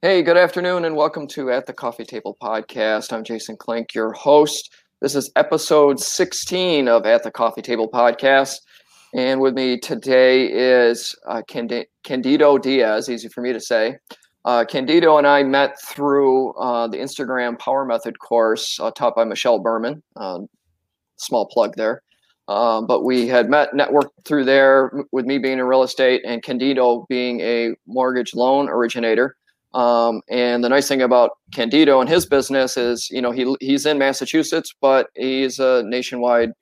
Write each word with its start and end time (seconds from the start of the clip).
Hey, 0.00 0.22
good 0.22 0.36
afternoon, 0.36 0.84
and 0.84 0.94
welcome 0.94 1.26
to 1.30 1.50
At 1.50 1.66
the 1.66 1.72
Coffee 1.72 2.04
Table 2.04 2.36
podcast. 2.40 3.12
I'm 3.12 3.24
Jason 3.24 3.56
Klink, 3.56 3.94
your 3.94 4.12
host. 4.12 4.72
This 5.00 5.16
is 5.16 5.32
episode 5.34 5.98
16 5.98 6.86
of 6.86 7.04
At 7.04 7.24
the 7.24 7.32
Coffee 7.32 7.62
Table 7.62 7.90
podcast. 7.90 8.58
And 9.12 9.40
with 9.40 9.54
me 9.54 9.76
today 9.76 10.46
is 10.46 11.16
uh, 11.26 11.42
Candido 11.48 12.58
Diaz, 12.58 13.08
easy 13.08 13.26
for 13.26 13.40
me 13.40 13.52
to 13.52 13.58
say. 13.58 13.96
Uh, 14.44 14.64
Candido 14.64 15.18
and 15.18 15.26
I 15.26 15.42
met 15.42 15.74
through 15.82 16.52
uh, 16.52 16.86
the 16.86 16.98
Instagram 16.98 17.58
Power 17.58 17.84
Method 17.84 18.20
course 18.20 18.78
uh, 18.78 18.92
taught 18.92 19.16
by 19.16 19.24
Michelle 19.24 19.58
Berman. 19.58 20.00
Um, 20.14 20.46
small 21.16 21.48
plug 21.48 21.74
there. 21.74 22.04
Um, 22.46 22.86
but 22.86 23.04
we 23.04 23.26
had 23.26 23.50
met, 23.50 23.72
networked 23.72 24.10
through 24.24 24.44
there 24.44 24.92
with 25.10 25.26
me 25.26 25.38
being 25.38 25.58
in 25.58 25.64
real 25.64 25.82
estate 25.82 26.22
and 26.24 26.40
Candido 26.40 27.04
being 27.08 27.40
a 27.40 27.74
mortgage 27.88 28.32
loan 28.32 28.68
originator. 28.68 29.36
Um, 29.74 30.22
and 30.30 30.64
the 30.64 30.68
nice 30.68 30.88
thing 30.88 31.02
about 31.02 31.32
Candido 31.52 32.00
and 32.00 32.08
his 32.08 32.24
business 32.26 32.76
is, 32.76 33.10
you 33.10 33.20
know, 33.20 33.30
he 33.30 33.54
he's 33.60 33.86
in 33.86 33.98
Massachusetts, 33.98 34.74
but 34.80 35.08
he's 35.14 35.58
a 35.58 35.82
nationwide 35.84 36.52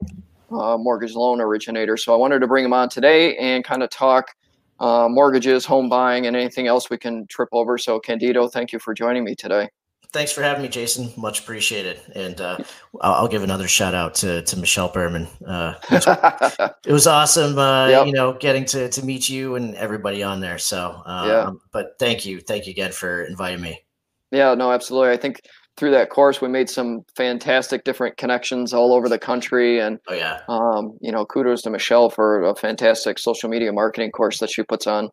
uh, 0.50 0.76
mortgage 0.76 1.14
loan 1.14 1.40
originator. 1.40 1.96
So 1.96 2.12
I 2.12 2.16
wanted 2.16 2.40
to 2.40 2.46
bring 2.46 2.64
him 2.64 2.72
on 2.72 2.88
today 2.88 3.36
and 3.36 3.64
kind 3.64 3.82
of 3.82 3.90
talk 3.90 4.34
uh, 4.80 5.08
mortgages, 5.08 5.64
home 5.64 5.88
buying, 5.88 6.26
and 6.26 6.36
anything 6.36 6.66
else 6.66 6.90
we 6.90 6.98
can 6.98 7.26
trip 7.28 7.48
over. 7.52 7.78
So 7.78 8.00
Candido, 8.00 8.48
thank 8.48 8.72
you 8.72 8.78
for 8.78 8.92
joining 8.92 9.24
me 9.24 9.34
today 9.34 9.68
thanks 10.16 10.32
for 10.32 10.42
having 10.42 10.62
me, 10.62 10.68
Jason. 10.68 11.12
Much 11.16 11.40
appreciated. 11.40 12.00
And 12.14 12.40
uh, 12.40 12.56
I'll, 13.02 13.14
I'll, 13.14 13.28
give 13.28 13.42
another 13.42 13.68
shout 13.68 13.94
out 13.94 14.14
to 14.16 14.42
to 14.42 14.56
Michelle 14.56 14.88
Berman. 14.88 15.28
Uh, 15.46 15.74
it 16.86 16.92
was 16.92 17.06
awesome, 17.06 17.58
uh, 17.58 17.88
yep. 17.88 18.06
you 18.06 18.12
know, 18.12 18.32
getting 18.32 18.64
to 18.66 18.88
to 18.88 19.04
meet 19.04 19.28
you 19.28 19.56
and 19.56 19.74
everybody 19.74 20.22
on 20.22 20.40
there. 20.40 20.58
So, 20.58 21.02
um, 21.04 21.28
yeah. 21.28 21.50
But 21.70 21.96
thank 21.98 22.24
you, 22.24 22.40
thank 22.40 22.66
you 22.66 22.70
again 22.70 22.92
for 22.92 23.24
inviting 23.24 23.60
me. 23.60 23.84
Yeah, 24.32 24.54
no, 24.54 24.72
absolutely. 24.72 25.12
I 25.12 25.18
think 25.18 25.42
through 25.76 25.90
that 25.90 26.08
course 26.08 26.40
we 26.40 26.48
made 26.48 26.70
some 26.70 27.02
fantastic 27.14 27.84
different 27.84 28.16
connections 28.16 28.72
all 28.72 28.94
over 28.94 29.10
the 29.10 29.18
country 29.18 29.78
and 29.78 29.98
oh 30.08 30.14
yeah 30.14 30.40
um, 30.48 30.96
you 31.02 31.12
know 31.12 31.26
kudos 31.26 31.60
to 31.60 31.68
michelle 31.68 32.08
for 32.08 32.42
a 32.42 32.56
fantastic 32.56 33.18
social 33.18 33.50
media 33.50 33.70
marketing 33.70 34.10
course 34.10 34.38
that 34.38 34.48
she 34.48 34.62
puts 34.62 34.86
on 34.86 35.10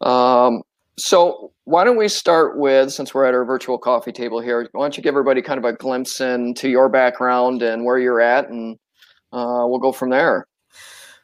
um, 0.00 0.62
so 0.96 1.51
why 1.64 1.84
don't 1.84 1.96
we 1.96 2.08
start 2.08 2.58
with, 2.58 2.92
since 2.92 3.14
we're 3.14 3.24
at 3.24 3.34
our 3.34 3.44
virtual 3.44 3.78
coffee 3.78 4.12
table 4.12 4.40
here, 4.40 4.68
why 4.72 4.84
don't 4.84 4.96
you 4.96 5.02
give 5.02 5.12
everybody 5.12 5.40
kind 5.40 5.58
of 5.58 5.64
a 5.64 5.72
glimpse 5.72 6.20
into 6.20 6.68
your 6.68 6.88
background 6.88 7.62
and 7.62 7.84
where 7.84 7.98
you're 7.98 8.20
at, 8.20 8.48
and 8.48 8.76
uh, 9.32 9.64
we'll 9.66 9.78
go 9.78 9.92
from 9.92 10.10
there. 10.10 10.46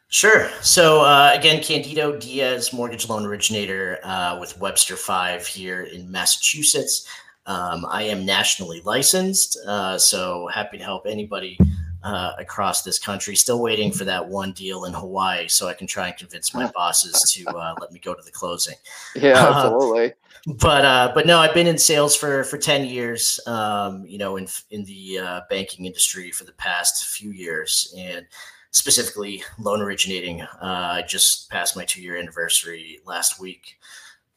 Sure. 0.07 0.49
So 0.61 1.01
uh, 1.01 1.31
again, 1.35 1.61
Candido 1.61 2.17
Diaz, 2.17 2.73
mortgage 2.73 3.07
loan 3.07 3.25
originator 3.25 3.99
uh, 4.03 4.37
with 4.39 4.59
Webster 4.59 4.95
Five 4.95 5.45
here 5.45 5.83
in 5.83 6.09
Massachusetts. 6.09 7.07
Um, 7.45 7.85
I 7.89 8.03
am 8.03 8.25
nationally 8.25 8.81
licensed, 8.85 9.59
uh, 9.67 9.97
so 9.97 10.47
happy 10.53 10.77
to 10.77 10.83
help 10.83 11.05
anybody 11.05 11.57
uh, 12.03 12.33
across 12.37 12.83
this 12.83 12.99
country. 12.99 13.35
Still 13.35 13.61
waiting 13.61 13.91
for 13.91 14.05
that 14.05 14.27
one 14.27 14.51
deal 14.53 14.85
in 14.85 14.93
Hawaii 14.93 15.47
so 15.47 15.67
I 15.67 15.73
can 15.73 15.87
try 15.87 16.07
and 16.07 16.17
convince 16.17 16.53
my 16.53 16.69
bosses 16.75 17.21
to 17.33 17.49
uh, 17.49 17.75
let 17.79 17.91
me 17.91 17.99
go 17.99 18.13
to 18.13 18.21
the 18.21 18.31
closing. 18.31 18.75
Yeah, 19.15 19.33
uh, 19.33 19.53
absolutely. 19.53 20.13
but 20.59 20.85
uh, 20.85 21.11
but 21.13 21.25
no, 21.25 21.39
I've 21.39 21.53
been 21.53 21.67
in 21.67 21.77
sales 21.77 22.15
for 22.15 22.43
for 22.43 22.57
ten 22.57 22.85
years. 22.85 23.39
Um, 23.47 24.05
you 24.05 24.17
know, 24.17 24.37
in 24.37 24.47
in 24.69 24.85
the 24.85 25.19
uh, 25.19 25.41
banking 25.49 25.85
industry 25.85 26.31
for 26.31 26.43
the 26.43 26.53
past 26.53 27.07
few 27.07 27.31
years, 27.31 27.93
and 27.97 28.25
specifically 28.71 29.43
loan 29.57 29.81
originating. 29.81 30.41
Uh, 30.41 30.47
I 30.61 31.01
just 31.07 31.49
passed 31.49 31.75
my 31.75 31.85
two 31.85 32.01
year 32.01 32.17
anniversary 32.17 32.99
last 33.05 33.39
week, 33.39 33.79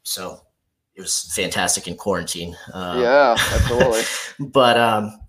so 0.03 0.41
it 0.94 1.00
was 1.00 1.33
fantastic 1.34 1.87
in 1.89 1.97
quarantine. 1.97 2.56
Um, 2.73 3.00
yeah, 3.00 3.37
absolutely. 3.39 4.03
but 4.50 4.77
um, 4.79 5.21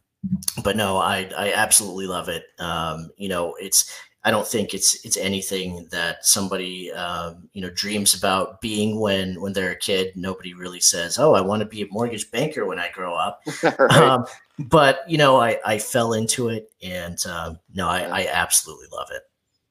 but 0.63 0.75
no, 0.75 0.97
I 0.97 1.29
I 1.38 1.53
absolutely 1.53 2.07
love 2.07 2.29
it. 2.29 2.45
Um, 2.59 3.11
you 3.17 3.29
know, 3.29 3.56
it's 3.59 3.91
I 4.25 4.31
don't 4.31 4.47
think 4.47 4.73
it's 4.73 5.03
it's 5.06 5.17
anything 5.17 5.88
that 5.91 6.25
somebody 6.25 6.91
um, 6.94 7.50
you 7.53 7.61
know 7.61 7.69
dreams 7.72 8.13
about 8.13 8.62
being 8.62 9.00
when 9.00 9.41
when 9.41 9.51
they're 9.51 9.72
a 9.72 9.75
kid. 9.75 10.13
Nobody 10.16 10.53
really 10.53 10.79
says, 10.79 11.19
"Oh, 11.19 11.33
I 11.33 11.41
want 11.41 11.59
to 11.62 11.67
be 11.67 11.81
a 11.81 11.88
mortgage 11.91 12.31
banker 12.31 12.66
when 12.66 12.79
I 12.79 12.89
grow 12.91 13.13
up." 13.16 13.41
right. 13.63 13.91
um, 13.91 14.25
but 14.59 15.00
you 15.07 15.17
know, 15.17 15.41
I 15.41 15.59
I 15.66 15.78
fell 15.78 16.13
into 16.13 16.47
it, 16.50 16.72
and 16.81 17.17
um, 17.25 17.59
no, 17.73 17.89
I, 17.89 18.01
I 18.03 18.28
absolutely 18.31 18.88
love 18.94 19.09
it. 19.12 19.23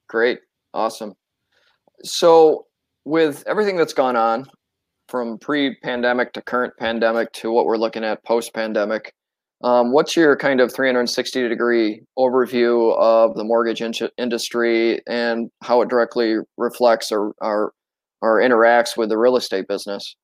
Great, 0.07 0.39
awesome. 0.75 1.15
So, 2.03 2.67
with 3.05 3.43
everything 3.47 3.75
that's 3.75 3.93
gone 3.93 4.15
on 4.15 4.45
from 5.07 5.39
pre-pandemic 5.39 6.33
to 6.33 6.41
current 6.43 6.73
pandemic 6.77 7.31
to 7.33 7.51
what 7.51 7.65
we're 7.65 7.77
looking 7.77 8.03
at 8.03 8.23
post-pandemic, 8.23 9.13
um, 9.63 9.91
what's 9.91 10.15
your 10.15 10.35
kind 10.35 10.59
of 10.59 10.73
360 10.73 11.47
degree 11.47 12.03
overview 12.17 12.97
of 12.97 13.35
the 13.35 13.43
mortgage 13.43 13.81
in- 13.81 14.09
industry 14.17 15.01
and 15.07 15.49
how 15.61 15.81
it 15.81 15.89
directly 15.89 16.37
reflects 16.57 17.11
or, 17.11 17.33
or, 17.41 17.73
or 18.21 18.39
interacts 18.39 18.97
with 18.97 19.09
the 19.09 19.17
real 19.17 19.37
estate 19.37 19.67
business? 19.67 20.15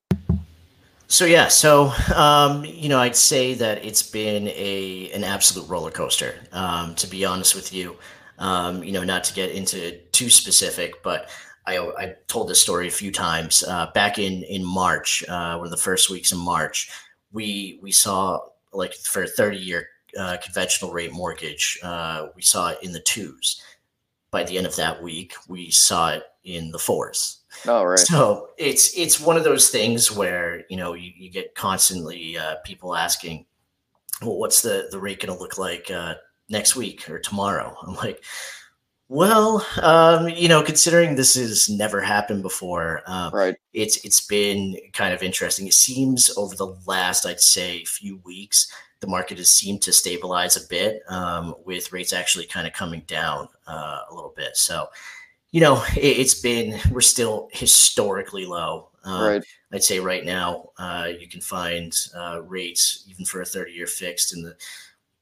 So 1.08 1.26
yeah, 1.26 1.48
so 1.48 1.92
um, 2.16 2.64
you 2.66 2.88
know, 2.88 3.00
I'd 3.00 3.16
say 3.16 3.56
that 3.56 3.84
it's 3.84 4.04
been 4.04 4.48
a 4.50 5.10
an 5.12 5.24
absolute 5.24 5.68
roller 5.68 5.90
coaster. 5.90 6.36
Um, 6.52 6.94
to 6.96 7.08
be 7.08 7.26
honest 7.26 7.56
with 7.56 7.74
you, 7.74 7.98
um, 8.38 8.84
you 8.84 8.92
know, 8.92 9.04
not 9.04 9.24
to 9.24 9.34
get 9.34 9.50
into 9.50 9.98
too 10.12 10.30
specific, 10.30 11.02
but 11.02 11.32
I, 11.66 11.78
I 11.78 12.16
told 12.28 12.48
this 12.48 12.62
story 12.62 12.88
a 12.88 12.92
few 12.92 13.12
times. 13.12 13.64
Uh, 13.64 13.88
back 13.96 14.20
in 14.20 14.44
in 14.44 14.64
March, 14.64 15.24
uh, 15.28 15.56
one 15.56 15.66
of 15.66 15.72
the 15.72 15.78
first 15.78 16.12
weeks 16.12 16.32
in 16.32 16.38
March, 16.38 16.92
we 17.32 17.80
we 17.82 17.92
saw 17.92 18.42
like 18.74 18.94
for 18.94 19.24
a 19.24 19.28
30 19.28 19.58
year 19.58 19.88
uh, 20.18 20.38
conventional 20.44 20.92
rate 20.92 21.12
mortgage, 21.12 21.80
uh, 21.84 22.28
we 22.36 22.42
saw 22.42 22.70
it 22.70 22.80
in 22.82 22.92
the 22.92 23.00
twos. 23.02 23.62
By 24.32 24.44
the 24.44 24.58
end 24.58 24.68
of 24.68 24.76
that 24.76 25.02
week, 25.02 25.34
we 25.48 25.72
saw 25.72 26.12
it 26.12 26.24
in 26.44 26.72
the 26.72 26.80
fours. 26.80 27.40
Oh, 27.68 27.84
right. 27.84 28.00
So 28.00 28.50
it's 28.58 28.96
it's 28.98 29.20
one 29.20 29.38
of 29.38 29.44
those 29.44 29.70
things 29.70 30.12
where 30.12 30.64
you 30.70 30.78
know 30.78 30.94
you, 30.94 31.12
you 31.16 31.32
get 31.32 31.56
constantly 31.56 32.38
uh, 32.38 32.58
people 32.64 32.96
asking, 32.96 33.46
"Well, 34.22 34.38
what's 34.38 34.62
the 34.62 34.88
the 34.92 35.00
rate 35.00 35.20
going 35.20 35.36
to 35.36 35.40
look 35.40 35.58
like 35.58 35.90
uh, 35.90 36.16
next 36.48 36.76
week 36.76 37.10
or 37.10 37.20
tomorrow?" 37.20 37.76
I'm 37.82 37.96
like, 37.96 38.24
well, 39.10 39.66
um, 39.82 40.30
you 40.30 40.48
know, 40.48 40.62
considering 40.62 41.16
this 41.16 41.34
has 41.34 41.68
never 41.68 42.00
happened 42.00 42.44
before, 42.44 43.02
um, 43.08 43.34
right? 43.34 43.56
It's 43.74 44.06
it's 44.06 44.26
been 44.26 44.78
kind 44.94 45.14
of 45.16 45.24
interesting. 45.24 45.66
It 45.66 45.74
seems 45.74 46.32
over 46.38 46.56
the 46.56 46.78
last, 46.86 47.26
I'd 47.26 47.42
say, 47.42 47.84
few 47.86 48.22
weeks, 48.24 48.72
the 49.00 49.08
market 49.08 49.40
has 49.40 49.50
seemed 49.50 49.82
to 49.82 49.92
stabilize 49.92 50.58
a 50.58 50.68
bit, 50.68 51.02
um, 51.10 51.56
with 51.66 51.92
rates 51.92 52.14
actually 52.14 52.46
kind 52.46 52.68
of 52.68 52.74
coming 52.74 53.02
down 53.08 53.50
uh, 53.68 54.02
a 54.12 54.14
little 54.14 54.34
bit. 54.38 54.56
So, 54.56 54.90
you 55.52 55.62
know, 55.62 55.84
it, 55.98 56.18
has 56.18 56.36
been 56.36 56.80
we're 56.92 57.02
still 57.02 57.50
historically 57.52 58.46
low. 58.46 58.90
Um, 59.06 59.24
right. 59.24 59.44
I'd 59.74 59.84
say 59.84 60.00
right 60.00 60.24
now, 60.24 60.70
uh, 60.78 61.08
you 61.20 61.28
can 61.28 61.42
find 61.42 61.96
uh, 62.16 62.44
rates 62.44 63.06
even 63.10 63.26
for 63.26 63.42
a 63.42 63.46
thirty-year 63.46 63.88
fixed 63.88 64.36
in 64.36 64.44
the 64.44 64.56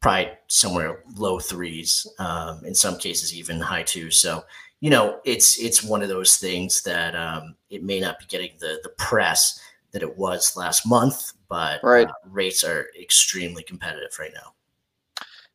probably 0.02 0.32
somewhere 0.48 1.04
low 1.16 1.40
threes, 1.40 2.08
um, 2.20 2.64
in 2.66 2.76
some 2.76 2.98
cases 2.98 3.36
even 3.36 3.60
high 3.60 3.84
twos. 3.84 4.20
So 4.20 4.44
you 4.80 4.90
know, 4.90 5.20
it's 5.26 5.60
it's 5.60 5.84
one 5.84 6.04
of 6.04 6.10
those 6.10 6.38
things 6.38 6.84
that 6.84 7.16
um, 7.16 7.56
it 7.70 7.84
may 7.84 8.00
not 8.00 8.20
be 8.20 8.26
getting 8.26 8.52
the 8.60 8.80
the 8.84 8.90
press 8.90 9.60
that 9.92 10.04
it 10.04 10.18
was 10.18 10.56
last 10.56 10.86
month, 10.86 11.34
but 11.50 11.80
right. 11.84 12.08
uh, 12.08 12.14
rates 12.26 12.64
are 12.64 12.88
extremely 13.00 13.64
competitive 13.64 14.18
right 14.20 14.34
now. 14.34 14.54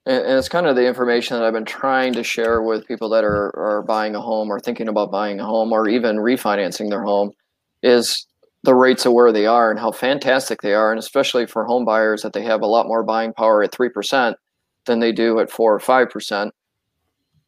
And, 0.06 0.24
and, 0.24 0.38
it's 0.38 0.48
kind 0.48 0.66
of 0.66 0.74
the 0.74 0.86
information 0.86 1.36
that 1.36 1.44
I've 1.44 1.52
been 1.52 1.64
trying 1.64 2.12
to 2.14 2.24
share 2.24 2.62
with 2.62 2.88
people 2.88 3.08
that 3.10 3.22
are, 3.22 3.56
are 3.56 3.82
buying 3.82 4.16
a 4.16 4.20
home 4.20 4.50
or 4.50 4.58
thinking 4.58 4.88
about 4.88 5.12
buying 5.12 5.38
a 5.38 5.44
home 5.44 5.70
or 5.70 5.88
even 5.88 6.16
refinancing 6.16 6.88
their 6.90 7.02
home 7.02 7.30
is 7.82 8.26
the 8.64 8.74
rates 8.74 9.04
of 9.06 9.12
where 9.12 9.32
they 9.32 9.46
are 9.46 9.70
and 9.70 9.80
how 9.80 9.90
fantastic 9.90 10.62
they 10.62 10.74
are, 10.74 10.92
and 10.92 10.98
especially 10.98 11.46
for 11.46 11.64
home 11.64 11.84
buyers 11.84 12.22
that 12.22 12.32
they 12.32 12.42
have 12.42 12.62
a 12.62 12.66
lot 12.66 12.86
more 12.86 13.02
buying 13.02 13.32
power 13.32 13.62
at 13.62 13.72
three 13.72 13.88
percent 13.88 14.36
than 14.86 15.00
they 15.00 15.12
do 15.12 15.40
at 15.40 15.50
four 15.50 15.74
or 15.74 15.80
five 15.80 16.10
percent. 16.10 16.54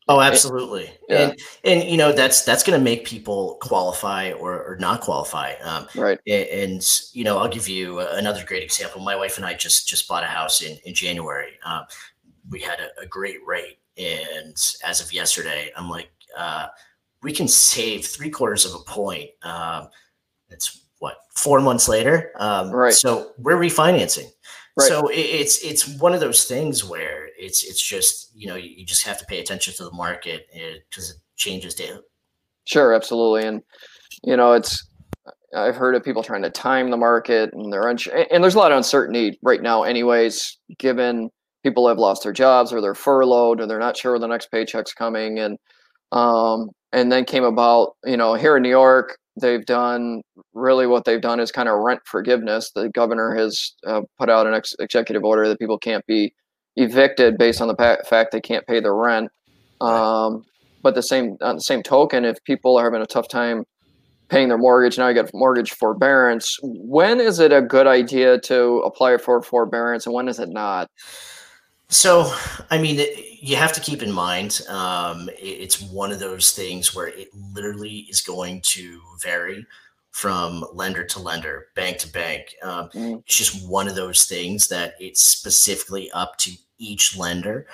Oh, 0.07 0.21
absolutely, 0.21 0.91
yeah. 1.09 1.31
and 1.31 1.39
and 1.65 1.91
you 1.91 1.97
know 1.97 2.13
that's 2.13 2.45
that's 2.45 2.63
going 2.63 2.79
to 2.79 2.85
make 2.85 3.07
people 3.07 3.57
qualify 3.63 4.33
or, 4.33 4.53
or 4.53 4.77
not 4.79 5.01
qualify, 5.01 5.55
um, 5.63 5.87
right? 5.95 6.19
And, 6.27 6.49
and, 6.49 6.91
you 7.13 7.25
know, 7.25 7.39
I'll 7.39 7.49
give 7.49 7.69
you 7.69 8.01
another 8.01 8.45
great 8.45 8.63
example. 8.63 9.01
My 9.01 9.17
wife 9.17 9.39
and 9.39 9.47
I 9.47 9.55
just 9.55 9.89
just 9.89 10.07
bought 10.07 10.23
a 10.23 10.27
house 10.27 10.61
in 10.61 10.77
in 10.85 10.93
January. 10.93 11.53
Um, 11.65 11.85
we 12.51 12.61
had 12.61 12.81
a, 12.81 13.03
a, 13.03 13.07
great 13.07 13.39
rate, 13.47 13.79
and 13.97 14.55
as 14.85 15.01
of 15.01 15.11
yesterday, 15.11 15.71
I'm 15.75 15.89
like, 15.89 16.11
uh, 16.37 16.67
we 17.23 17.33
can 17.33 17.49
save 17.49 18.05
three 18.05 18.29
quarters 18.29 18.67
of 18.67 18.75
a 18.75 18.85
point. 18.85 19.31
Um, 19.43 19.89
it's 20.51 20.84
what 21.05 21.17
four 21.37 21.61
months 21.61 21.87
later. 21.89 22.33
Um, 22.39 22.71
right. 22.71 22.93
So 22.93 23.33
we're 23.39 23.59
refinancing. 23.59 24.31
Right. 24.77 24.89
So 24.89 25.09
it, 25.09 25.19
it's 25.19 25.63
it's 25.63 25.87
one 26.01 26.15
of 26.15 26.21
those 26.21 26.45
things 26.45 26.85
where 26.85 27.29
it's 27.39 27.63
it's 27.63 27.87
just 27.87 28.33
you 28.35 28.49
know 28.49 28.57
you, 28.57 28.85
just 28.85 29.05
have 29.05 29.19
to 29.19 29.27
pay 29.27 29.39
attention 29.39 29.75
to 29.75 29.85
the 29.85 29.93
market 29.93 30.47
because 30.89 31.11
it, 31.11 31.17
it 31.17 31.37
changes 31.37 31.75
daily. 31.75 32.01
Sure, 32.65 32.95
absolutely, 32.95 33.47
and 33.47 33.63
you 34.23 34.37
know 34.37 34.55
it's 34.55 34.89
I've 35.55 35.77
heard 35.77 35.95
of 35.95 36.03
people 36.03 36.23
trying 36.23 36.43
to 36.43 36.51
time 36.51 36.91
the 36.91 36.97
market, 36.97 37.53
and 37.53 37.73
they're 37.73 37.89
uns- 37.89 38.09
and 38.31 38.43
there's 38.43 38.57
a 38.57 38.59
lot 38.59 38.73
of 38.73 38.79
uncertainty 38.79 39.39
right 39.43 39.63
now, 39.63 39.85
anyways, 39.85 40.59
given 40.79 41.31
people 41.63 41.87
have 41.87 41.99
lost 41.99 42.23
their 42.23 42.33
jobs 42.33 42.73
or 42.73 42.81
they're 42.81 42.95
furloughed 42.95 43.61
or 43.61 43.67
they're 43.67 43.79
not 43.79 43.97
sure 43.97 44.13
when 44.13 44.21
the 44.21 44.27
next 44.27 44.51
paycheck's 44.51 44.95
coming, 44.95 45.39
and 45.39 45.59
um, 46.13 46.71
and 46.93 47.13
then 47.13 47.25
came 47.25 47.45
about, 47.45 47.97
you 48.05 48.17
know, 48.17 48.35
here 48.35 48.57
in 48.57 48.63
New 48.63 48.71
York, 48.71 49.19
they've 49.41 49.65
done 49.65 50.23
really 50.53 50.87
what 50.87 51.05
they've 51.05 51.21
done 51.21 51.41
is 51.41 51.51
kind 51.51 51.69
of 51.69 51.79
rent 51.81 52.01
forgiveness. 52.05 52.71
The 52.75 52.89
governor 52.89 53.35
has 53.35 53.73
uh, 53.87 54.03
put 54.19 54.31
out 54.31 54.47
an 54.47 54.55
ex- 54.55 54.75
executive 54.79 55.25
order 55.25 55.49
that 55.49 55.59
people 55.59 55.79
can't 55.79 56.07
be 56.07 56.33
evicted 56.77 57.39
based 57.39 57.61
on 57.61 57.69
the 57.69 57.75
pa- 57.75 57.99
fact 58.09 58.33
they 58.33 58.41
can't 58.41 58.67
pay 58.67 58.81
their 58.81 58.95
rent. 58.95 59.31
Um, 59.81 60.45
but 60.83 60.95
the 60.95 61.03
same 61.03 61.37
on 61.41 61.57
the 61.57 61.63
same 61.63 61.83
token, 61.83 62.25
if 62.25 62.43
people 62.45 62.77
are 62.77 62.85
having 62.85 63.03
a 63.03 63.07
tough 63.07 63.29
time 63.29 63.65
paying 64.29 64.49
their 64.49 64.59
mortgage, 64.59 64.99
now 64.99 65.09
you 65.09 65.15
get 65.15 65.31
mortgage 65.35 65.73
forbearance. 65.73 66.59
When 66.63 67.21
is 67.21 67.39
it 67.41 67.53
a 67.53 67.63
good 67.63 67.87
idea 67.87 68.39
to 68.41 68.81
apply 68.81 69.17
for 69.19 69.43
forbearance, 69.43 70.07
and 70.07 70.15
when 70.15 70.29
is 70.29 70.39
it 70.39 70.51
not? 70.51 70.91
So, 71.89 72.33
I 72.71 72.79
mean, 72.79 73.05
you 73.45 73.57
have 73.57 73.73
to 73.75 73.81
keep 73.81 74.03
in 74.03 74.11
mind 74.11 74.63
um, 74.69 75.29
it's 75.39 75.83
one 75.83 76.11
of 76.11 76.19
those 76.19 76.53
things 76.53 76.95
where 76.95 77.09
it 77.09 77.29
literally 77.53 78.07
is 78.09 78.23
going 78.23 78.63
to 78.63 79.01
vary 79.23 79.67
from 80.13 80.65
lender 80.73 81.05
to 81.05 81.19
lender, 81.19 81.67
bank 81.75 81.99
to 81.99 82.11
bank. 82.11 82.55
Um, 82.63 82.89
mm. 82.91 83.23
It's 83.27 83.37
just 83.37 83.69
one 83.69 83.89
of 83.89 83.97
those 83.97 84.27
things 84.27 84.69
that 84.69 84.95
it's 85.01 85.27
specifically 85.27 86.11
up 86.13 86.39
to 86.39 86.53
each 86.79 87.19
lender. 87.19 87.67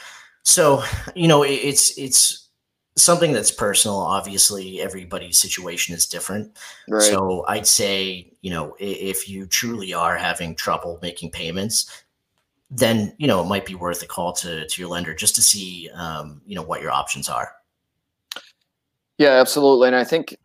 So, 0.43 0.83
you 1.15 1.29
know, 1.29 1.43
it's 1.43 1.97
it's 1.99 2.49
something 2.97 3.33
that's 3.33 3.53
personal. 3.53 3.99
Obviously, 3.99 4.81
everybody's 4.81 5.39
situation 5.39 5.95
is 5.95 6.07
different. 6.07 6.57
Right. 6.89 7.03
So, 7.03 7.45
I'd 7.47 7.67
say, 7.67 8.33
you 8.41 8.51
know, 8.51 8.75
if 8.81 9.29
you 9.29 9.47
truly 9.47 9.93
are 9.93 10.17
having 10.17 10.55
trouble 10.55 10.99
making 11.03 11.33
payments, 11.33 12.05
then 12.71 13.15
you 13.19 13.27
know 13.27 13.43
it 13.43 13.47
might 13.47 13.67
be 13.67 13.75
worth 13.75 14.03
a 14.03 14.07
call 14.07 14.33
to 14.33 14.67
to 14.67 14.81
your 14.81 14.91
lender 14.91 15.15
just 15.15 15.35
to 15.35 15.43
see 15.43 15.91
um, 15.95 16.41
you 16.47 16.55
know 16.55 16.63
what 16.63 16.81
your 16.81 16.93
options 16.93 17.29
are. 17.29 17.53
Yeah, 19.19 19.41
absolutely, 19.41 19.89
and 19.89 19.97
I 19.97 20.05
think 20.05 20.37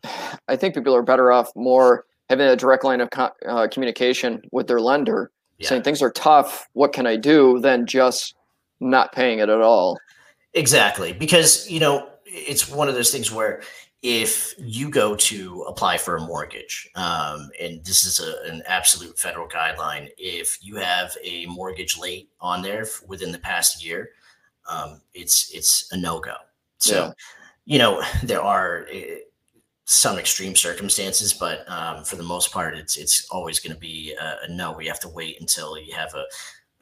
I 0.48 0.56
think 0.56 0.74
people 0.74 0.94
are 0.94 1.02
better 1.02 1.32
off 1.32 1.50
more 1.54 2.04
having 2.28 2.46
a 2.46 2.56
direct 2.56 2.84
line 2.84 3.00
of 3.00 3.10
co- 3.10 3.30
uh, 3.46 3.68
communication 3.70 4.42
with 4.50 4.66
their 4.66 4.80
lender, 4.80 5.30
yeah. 5.58 5.68
saying 5.68 5.82
things 5.82 6.02
are 6.02 6.10
tough. 6.10 6.66
What 6.72 6.92
can 6.92 7.06
I 7.06 7.16
do? 7.16 7.60
Than 7.60 7.86
just 7.86 8.34
not 8.80 9.12
paying 9.12 9.38
it 9.38 9.48
at 9.48 9.60
all. 9.60 9.98
Exactly, 10.54 11.12
because 11.12 11.70
you 11.70 11.80
know 11.80 12.08
it's 12.24 12.68
one 12.68 12.88
of 12.88 12.94
those 12.94 13.10
things 13.10 13.30
where 13.30 13.62
if 14.02 14.54
you 14.58 14.90
go 14.90 15.16
to 15.16 15.62
apply 15.62 15.98
for 15.98 16.16
a 16.16 16.20
mortgage, 16.20 16.88
um, 16.94 17.50
and 17.60 17.84
this 17.84 18.04
is 18.04 18.20
a, 18.20 18.50
an 18.50 18.62
absolute 18.66 19.18
federal 19.18 19.48
guideline, 19.48 20.08
if 20.18 20.58
you 20.62 20.76
have 20.76 21.16
a 21.24 21.46
mortgage 21.46 21.98
late 21.98 22.28
on 22.40 22.62
there 22.62 22.86
within 23.06 23.32
the 23.32 23.38
past 23.38 23.84
year, 23.84 24.10
um, 24.68 25.00
it's 25.14 25.50
it's 25.54 25.88
a 25.92 25.96
no 25.96 26.20
go. 26.20 26.34
So, 26.78 27.06
yeah. 27.06 27.12
you 27.64 27.78
know, 27.78 28.02
there 28.22 28.42
are 28.42 28.86
uh, 28.94 29.00
some 29.84 30.18
extreme 30.18 30.54
circumstances, 30.54 31.32
but 31.32 31.68
um, 31.70 32.04
for 32.04 32.16
the 32.16 32.22
most 32.22 32.52
part, 32.52 32.76
it's 32.76 32.96
it's 32.96 33.26
always 33.30 33.60
going 33.60 33.74
to 33.74 33.80
be 33.80 34.14
a, 34.20 34.38
a 34.44 34.48
no. 34.48 34.72
We 34.72 34.86
have 34.86 35.00
to 35.00 35.08
wait 35.08 35.40
until 35.40 35.78
you 35.78 35.94
have 35.94 36.14
a, 36.14 36.24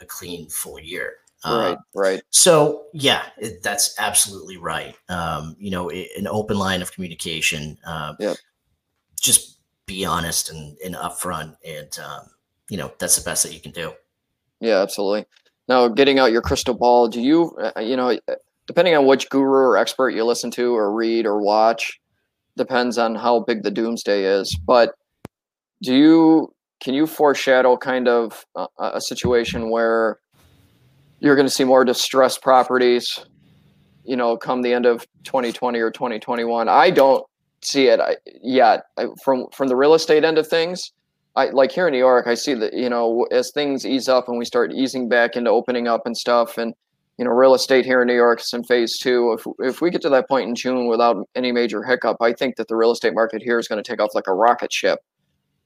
a 0.00 0.06
clean 0.06 0.48
full 0.48 0.80
year. 0.80 1.14
Right, 1.44 1.72
uh, 1.72 1.76
right. 1.94 2.22
So 2.30 2.86
yeah, 2.92 3.22
it, 3.38 3.62
that's 3.62 3.94
absolutely 3.98 4.56
right. 4.56 4.96
Um, 5.08 5.56
you 5.58 5.70
know, 5.70 5.88
it, 5.88 6.08
an 6.16 6.26
open 6.26 6.58
line 6.58 6.82
of 6.82 6.92
communication. 6.92 7.78
Uh, 7.86 8.14
yep. 8.18 8.36
Just 9.20 9.58
be 9.86 10.04
honest 10.04 10.50
and, 10.50 10.76
and 10.84 10.94
upfront, 10.94 11.56
and 11.66 11.98
um, 11.98 12.28
you 12.68 12.76
know 12.76 12.92
that's 12.98 13.16
the 13.16 13.24
best 13.28 13.42
that 13.44 13.52
you 13.52 13.60
can 13.60 13.72
do. 13.72 13.92
Yeah, 14.60 14.80
absolutely. 14.80 15.26
Now, 15.68 15.88
getting 15.88 16.18
out 16.18 16.32
your 16.32 16.42
crystal 16.42 16.74
ball, 16.74 17.08
do 17.08 17.20
you, 17.20 17.56
uh, 17.58 17.80
you 17.80 17.96
know, 17.96 18.18
depending 18.66 18.94
on 18.96 19.06
which 19.06 19.30
guru 19.30 19.50
or 19.50 19.76
expert 19.76 20.10
you 20.10 20.24
listen 20.24 20.50
to 20.52 20.74
or 20.74 20.92
read 20.92 21.26
or 21.26 21.40
watch, 21.40 22.00
depends 22.56 22.98
on 22.98 23.14
how 23.14 23.40
big 23.40 23.62
the 23.62 23.70
doomsday 23.70 24.24
is. 24.24 24.56
But 24.66 24.94
do 25.82 25.94
you, 25.94 26.54
can 26.80 26.94
you 26.94 27.06
foreshadow 27.06 27.76
kind 27.76 28.08
of 28.08 28.44
a, 28.56 28.66
a 28.78 29.00
situation 29.00 29.70
where 29.70 30.18
you're 31.24 31.36
going 31.36 31.46
to 31.46 31.52
see 31.52 31.64
more 31.64 31.86
distressed 31.86 32.42
properties, 32.42 33.18
you 34.04 34.14
know, 34.14 34.36
come 34.36 34.60
the 34.60 34.74
end 34.74 34.84
of 34.84 35.06
2020 35.22 35.78
or 35.78 35.90
2021. 35.90 36.68
I 36.68 36.90
don't 36.90 37.24
see 37.62 37.86
it 37.86 37.98
yet 38.42 38.82
from 39.24 39.46
from 39.50 39.68
the 39.68 39.74
real 39.74 39.94
estate 39.94 40.22
end 40.22 40.36
of 40.36 40.46
things. 40.46 40.92
I 41.34 41.46
like 41.46 41.72
here 41.72 41.88
in 41.88 41.92
New 41.92 41.98
York, 41.98 42.26
I 42.26 42.34
see 42.34 42.52
that 42.52 42.74
you 42.74 42.90
know 42.90 43.26
as 43.32 43.50
things 43.52 43.86
ease 43.86 44.06
up 44.06 44.28
and 44.28 44.38
we 44.38 44.44
start 44.44 44.74
easing 44.74 45.08
back 45.08 45.34
into 45.34 45.48
opening 45.48 45.88
up 45.88 46.02
and 46.04 46.14
stuff, 46.14 46.58
and 46.58 46.74
you 47.16 47.24
know 47.24 47.30
real 47.30 47.54
estate 47.54 47.86
here 47.86 48.02
in 48.02 48.06
New 48.06 48.14
York 48.14 48.40
is 48.40 48.52
in 48.52 48.62
phase 48.62 48.98
two. 48.98 49.32
If 49.32 49.46
if 49.60 49.80
we 49.80 49.88
get 49.88 50.02
to 50.02 50.10
that 50.10 50.28
point 50.28 50.50
in 50.50 50.54
June 50.54 50.88
without 50.88 51.26
any 51.34 51.52
major 51.52 51.82
hiccup, 51.82 52.18
I 52.20 52.34
think 52.34 52.56
that 52.56 52.68
the 52.68 52.76
real 52.76 52.92
estate 52.92 53.14
market 53.14 53.40
here 53.40 53.58
is 53.58 53.66
going 53.66 53.82
to 53.82 53.90
take 53.90 53.98
off 53.98 54.14
like 54.14 54.26
a 54.26 54.34
rocket 54.34 54.74
ship. 54.74 54.98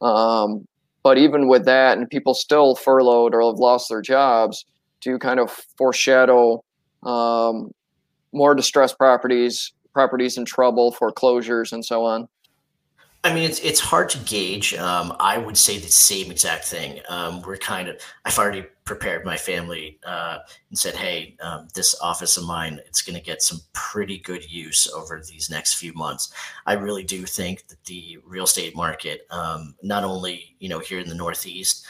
Um, 0.00 0.68
but 1.02 1.18
even 1.18 1.48
with 1.48 1.64
that, 1.64 1.98
and 1.98 2.08
people 2.08 2.32
still 2.32 2.76
furloughed 2.76 3.34
or 3.34 3.42
have 3.42 3.58
lost 3.58 3.88
their 3.88 4.02
jobs, 4.02 4.64
to 5.00 5.18
kind 5.18 5.40
of 5.40 5.50
foreshadow 5.76 6.62
um, 7.02 7.72
more 8.32 8.54
distressed 8.54 8.98
properties, 8.98 9.72
properties 9.92 10.36
in 10.36 10.44
trouble, 10.44 10.92
foreclosures, 10.92 11.72
and 11.72 11.84
so 11.84 12.04
on? 12.04 12.28
I 13.24 13.34
mean, 13.34 13.42
it's 13.42 13.58
it's 13.60 13.80
hard 13.80 14.08
to 14.10 14.18
gauge. 14.18 14.74
Um, 14.74 15.14
I 15.18 15.38
would 15.38 15.58
say 15.58 15.78
the 15.78 15.88
same 15.88 16.30
exact 16.30 16.64
thing. 16.64 17.00
Um, 17.08 17.42
we're 17.42 17.56
kind 17.56 17.88
of 17.88 17.96
I've 18.24 18.38
already 18.38 18.64
prepared 18.84 19.24
my 19.24 19.36
family 19.36 19.98
uh, 20.06 20.38
and 20.70 20.78
said, 20.78 20.94
hey, 20.94 21.36
um, 21.40 21.66
this 21.74 22.00
office 22.00 22.36
of 22.36 22.44
mine, 22.44 22.80
it's 22.86 23.02
going 23.02 23.18
to 23.18 23.22
get 23.22 23.42
some 23.42 23.58
pretty 23.72 24.18
good 24.18 24.48
use 24.50 24.90
over 24.92 25.20
these 25.20 25.50
next 25.50 25.74
few 25.74 25.92
months. 25.94 26.32
I 26.64 26.74
really 26.74 27.02
do 27.02 27.26
think 27.26 27.66
that 27.66 27.84
the 27.84 28.18
real 28.24 28.44
estate 28.44 28.76
market, 28.76 29.26
um, 29.30 29.74
not 29.82 30.04
only 30.04 30.54
you 30.60 30.68
know 30.68 30.78
here 30.78 31.00
in 31.00 31.08
the 31.08 31.14
Northeast, 31.14 31.86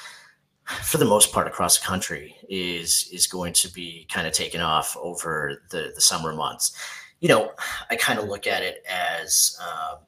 for 0.82 0.99
the 0.99 1.05
most 1.05 1.32
part 1.32 1.47
across 1.47 1.79
the 1.79 1.87
country 1.87 2.37
is 2.49 3.09
is 3.12 3.26
going 3.26 3.53
to 3.55 3.73
be 3.73 4.06
kind 4.11 4.26
of 4.26 4.32
taken 4.32 4.61
off 4.61 4.97
over 5.00 5.63
the 5.70 5.93
the 5.94 6.01
summer 6.01 6.34
months. 6.34 6.77
You 7.20 7.29
know 7.29 7.53
i 7.91 7.96
kind 7.96 8.20
of 8.20 8.29
look 8.29 8.46
at 8.46 8.63
it 8.63 8.84
as 8.89 9.58
um, 9.60 9.98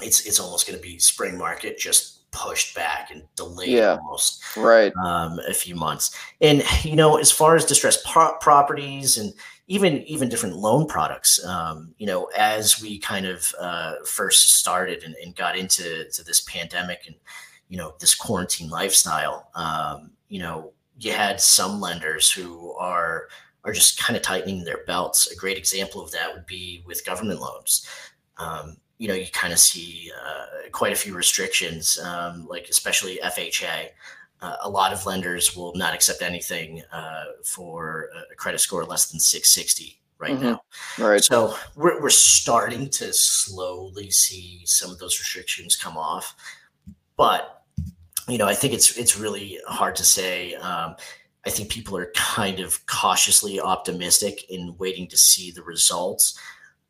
it's 0.00 0.26
it's 0.26 0.40
almost 0.40 0.66
going 0.66 0.78
to 0.78 0.82
be 0.82 0.98
spring 0.98 1.36
market 1.36 1.78
just 1.78 2.30
pushed 2.32 2.74
back 2.74 3.10
and 3.10 3.22
delayed 3.36 3.68
yeah, 3.68 3.98
almost 4.02 4.42
right. 4.56 4.92
um, 5.04 5.38
a 5.46 5.54
few 5.54 5.76
months. 5.76 6.16
And 6.40 6.64
you 6.82 6.96
know 6.96 7.16
as 7.16 7.30
far 7.30 7.54
as 7.54 7.64
distressed 7.64 8.04
pro- 8.04 8.36
properties 8.38 9.18
and 9.18 9.32
even 9.68 10.02
even 10.02 10.28
different 10.28 10.56
loan 10.56 10.86
products 10.86 11.44
um, 11.46 11.94
you 11.98 12.06
know 12.06 12.30
as 12.36 12.82
we 12.82 12.98
kind 12.98 13.26
of 13.26 13.54
uh, 13.60 13.94
first 14.04 14.54
started 14.54 15.04
and, 15.04 15.14
and 15.22 15.36
got 15.36 15.56
into 15.56 16.04
to 16.10 16.24
this 16.24 16.40
pandemic 16.40 17.02
and 17.06 17.16
you 17.72 17.78
know 17.78 17.94
this 18.00 18.14
quarantine 18.14 18.68
lifestyle 18.68 19.48
um, 19.54 20.10
you 20.28 20.38
know 20.38 20.72
you 21.00 21.10
had 21.10 21.40
some 21.40 21.80
lenders 21.80 22.30
who 22.30 22.74
are 22.74 23.28
are 23.64 23.72
just 23.72 23.98
kind 23.98 24.14
of 24.14 24.22
tightening 24.22 24.62
their 24.62 24.84
belts 24.86 25.32
a 25.32 25.36
great 25.36 25.56
example 25.56 26.02
of 26.02 26.12
that 26.12 26.34
would 26.34 26.44
be 26.44 26.84
with 26.86 27.02
government 27.06 27.40
loans 27.40 27.86
um, 28.36 28.76
you 28.98 29.08
know 29.08 29.14
you 29.14 29.26
kind 29.32 29.54
of 29.54 29.58
see 29.58 30.12
uh, 30.22 30.68
quite 30.70 30.92
a 30.92 30.96
few 30.96 31.14
restrictions 31.14 31.98
um, 32.04 32.46
like 32.46 32.68
especially 32.68 33.18
fha 33.24 33.88
uh, 34.42 34.56
a 34.64 34.68
lot 34.68 34.92
of 34.92 35.06
lenders 35.06 35.56
will 35.56 35.72
not 35.74 35.94
accept 35.94 36.20
anything 36.20 36.82
uh, 36.92 37.24
for 37.42 38.10
a 38.30 38.34
credit 38.34 38.58
score 38.58 38.84
less 38.84 39.10
than 39.10 39.18
660 39.18 39.98
right 40.18 40.32
mm-hmm. 40.32 40.42
now. 40.42 40.62
Right. 40.98 41.22
So 41.22 41.54
we're, 41.76 42.02
we're 42.02 42.10
starting 42.10 42.90
to 42.90 43.12
slowly 43.12 44.10
see 44.10 44.62
some 44.64 44.90
of 44.90 44.98
those 44.98 45.18
restrictions 45.20 45.76
come 45.76 45.96
off. 45.96 46.34
But 47.16 47.61
you 48.28 48.38
know, 48.38 48.46
I 48.46 48.54
think 48.54 48.72
it's 48.72 48.96
it's 48.96 49.18
really 49.18 49.58
hard 49.66 49.96
to 49.96 50.04
say. 50.04 50.54
Um, 50.54 50.96
I 51.44 51.50
think 51.50 51.70
people 51.70 51.96
are 51.96 52.12
kind 52.14 52.60
of 52.60 52.84
cautiously 52.86 53.60
optimistic 53.60 54.48
in 54.48 54.76
waiting 54.78 55.08
to 55.08 55.16
see 55.16 55.50
the 55.50 55.62
results 55.62 56.38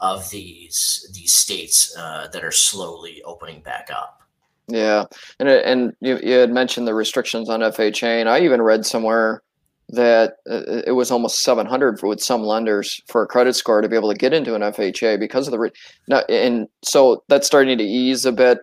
of 0.00 0.28
these 0.30 1.10
these 1.14 1.34
states 1.34 1.96
uh, 1.96 2.28
that 2.28 2.44
are 2.44 2.52
slowly 2.52 3.22
opening 3.24 3.62
back 3.62 3.88
up. 3.90 4.22
Yeah, 4.68 5.04
and 5.38 5.48
and 5.48 5.96
you, 6.00 6.18
you 6.22 6.34
had 6.34 6.50
mentioned 6.50 6.86
the 6.86 6.94
restrictions 6.94 7.48
on 7.48 7.60
FHA, 7.60 8.20
and 8.20 8.28
I 8.28 8.40
even 8.40 8.60
read 8.60 8.84
somewhere 8.84 9.42
that 9.88 10.36
uh, 10.50 10.82
it 10.86 10.92
was 10.92 11.10
almost 11.10 11.40
700 11.40 12.00
for, 12.00 12.06
with 12.08 12.22
some 12.22 12.42
lenders 12.42 13.00
for 13.08 13.22
a 13.22 13.26
credit 13.26 13.54
score 13.54 13.80
to 13.80 13.88
be 13.88 13.96
able 13.96 14.10
to 14.10 14.18
get 14.18 14.32
into 14.32 14.54
an 14.54 14.62
FHA 14.62 15.18
because 15.18 15.46
of 15.46 15.50
the 15.50 15.58
re- 15.58 16.24
and 16.28 16.66
so 16.82 17.22
that's 17.28 17.46
starting 17.46 17.76
to 17.76 17.84
ease 17.84 18.24
a 18.24 18.32
bit 18.32 18.60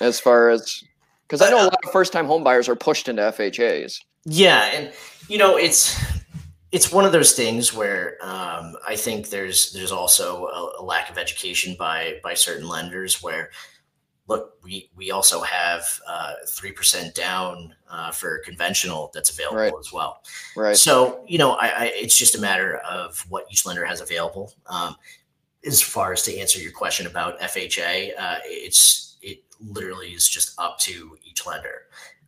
as 0.00 0.18
far 0.18 0.50
as 0.50 0.82
because 1.26 1.42
I 1.42 1.50
know 1.50 1.62
a 1.62 1.64
lot 1.64 1.84
of 1.84 1.90
first 1.90 2.12
time 2.12 2.26
home 2.26 2.44
buyers 2.44 2.68
are 2.68 2.76
pushed 2.76 3.08
into 3.08 3.22
FHAs. 3.22 4.00
Yeah, 4.24 4.70
and 4.72 4.92
you 5.28 5.38
know 5.38 5.56
it's 5.56 5.98
it's 6.72 6.90
one 6.90 7.04
of 7.04 7.12
those 7.12 7.32
things 7.32 7.72
where 7.72 8.18
um, 8.22 8.76
I 8.86 8.96
think 8.96 9.30
there's 9.30 9.72
there's 9.72 9.92
also 9.92 10.46
a, 10.46 10.80
a, 10.80 10.82
lack 10.82 11.08
of 11.10 11.18
education 11.18 11.76
by 11.78 12.20
by 12.22 12.34
certain 12.34 12.68
lenders 12.68 13.22
where 13.22 13.50
look, 14.26 14.54
we 14.62 14.90
we 14.96 15.10
also 15.10 15.42
have 15.42 15.84
uh, 16.06 16.32
three 16.48 16.70
uh, 16.70 16.74
percent 16.74 17.14
down 17.14 17.74
uh, 17.90 18.10
for 18.10 18.38
conventional 18.44 19.10
that's 19.14 19.30
available 19.30 19.58
Right. 19.58 19.72
as 19.78 19.92
well. 19.92 20.22
Right. 20.56 20.76
So 20.76 21.24
you 21.26 21.38
know, 21.38 21.52
I, 21.52 21.66
I 21.66 21.84
it's 21.94 22.18
just 22.18 22.34
a 22.34 22.40
matter 22.40 22.78
of 22.78 23.24
what 23.28 23.46
each 23.50 23.66
lender 23.66 23.84
has 23.84 24.00
available. 24.00 24.52
Um, 24.66 24.96
as 25.66 25.80
far 25.80 26.12
as 26.12 26.22
to 26.24 26.36
answer 26.38 26.60
your 26.60 26.72
question 26.72 27.06
about 27.06 27.40
FHA, 27.40 28.10
uh, 28.18 28.38
it's 28.44 29.03
it 29.24 29.44
literally 29.60 30.10
is 30.10 30.28
just 30.28 30.58
up 30.58 30.78
to 30.80 31.16
each 31.24 31.46
lender. 31.46 31.82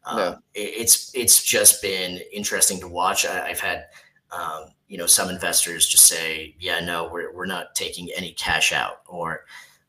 Um, 0.05 0.19
it- 0.55 0.75
it's 0.83 1.11
it's 1.15 1.43
just 1.43 1.83
been 1.83 2.21
interesting 2.33 2.81
to 2.81 2.89
watch. 2.89 3.27
I, 3.27 3.49
I've 3.49 3.61
had 3.61 3.87
um, 4.31 4.71
you 4.89 4.99
know 4.99 5.07
some 5.07 5.29
investors 5.31 5.87
just 5.87 6.07
say, 6.07 6.55
yeah, 6.61 6.81
no, 6.81 7.09
we're 7.13 7.33
we're 7.35 7.47
not 7.47 7.75
taking 7.75 8.09
any 8.17 8.33
cash 8.33 8.73
out, 8.73 9.03
or 9.07 9.45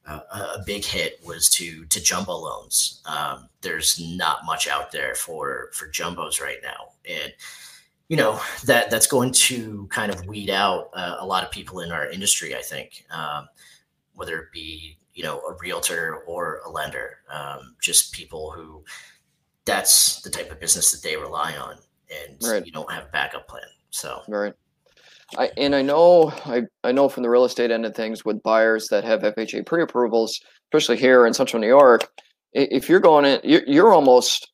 uh, 0.08 0.20
a 0.34 0.40
a 0.60 0.64
big 0.66 0.84
hit 0.86 1.20
was 1.26 1.50
to 1.52 1.86
to 1.86 2.02
jumbo 2.02 2.34
loans. 2.36 3.02
Um, 3.06 3.50
there's 3.62 4.00
not 4.18 4.46
much 4.46 4.68
out 4.68 4.92
there 4.92 5.16
for 5.16 5.70
for 5.74 5.88
jumbos 5.90 6.42
right 6.42 6.60
now, 6.64 6.94
and 7.08 7.34
you 8.10 8.18
know 8.18 8.40
that 8.66 8.90
that's 8.90 9.08
going 9.08 9.32
to 9.34 9.88
kind 9.92 10.12
of 10.12 10.26
weed 10.28 10.50
out 10.50 10.90
uh, 10.94 11.18
a 11.20 11.26
lot 11.26 11.44
of 11.44 11.52
people 11.52 11.82
in 11.82 11.92
our 11.92 12.08
industry. 12.10 12.56
I 12.56 12.62
think, 12.62 13.06
um, 13.12 13.48
whether 14.16 14.40
it 14.40 14.52
be 14.54 14.98
you 15.18 15.24
know 15.24 15.40
a 15.40 15.54
realtor 15.60 16.20
or 16.28 16.62
a 16.68 16.70
lender, 16.70 17.18
um, 17.30 17.76
just 17.82 18.14
people 18.14 18.52
who 18.52 18.84
that's 19.66 20.22
the 20.22 20.30
type 20.30 20.52
of 20.52 20.60
business 20.60 20.92
that 20.92 21.02
they 21.06 21.18
rely 21.18 21.58
on, 21.58 21.76
and 22.12 22.38
Right. 22.44 22.66
you 22.66 22.72
don't 22.72 22.90
have 22.92 23.06
a 23.06 23.10
backup 23.10 23.48
plan. 23.48 23.64
So 23.90 24.22
Right. 24.28 24.54
I 25.36 25.50
and 25.58 25.76
I 25.76 25.82
know 25.82 26.32
I, 26.46 26.62
I 26.84 26.92
know 26.92 27.10
from 27.10 27.24
the 27.24 27.32
real 27.32 27.46
estate 27.46 27.72
end 27.72 27.86
of 27.86 27.96
things 27.96 28.24
with 28.24 28.44
buyers 28.44 28.90
that 28.90 29.04
have 29.04 29.24
FHA 29.24 29.66
pre-approvals, 29.66 30.40
especially 30.72 30.98
here 30.98 31.26
in 31.26 31.34
Central 31.34 31.60
New 31.60 31.68
York, 31.68 32.08
if 32.54 32.88
you're 32.88 33.00
going 33.00 33.26
in, 33.26 33.42
you're, 33.44 33.64
you're 33.66 33.94
almost 33.94 34.52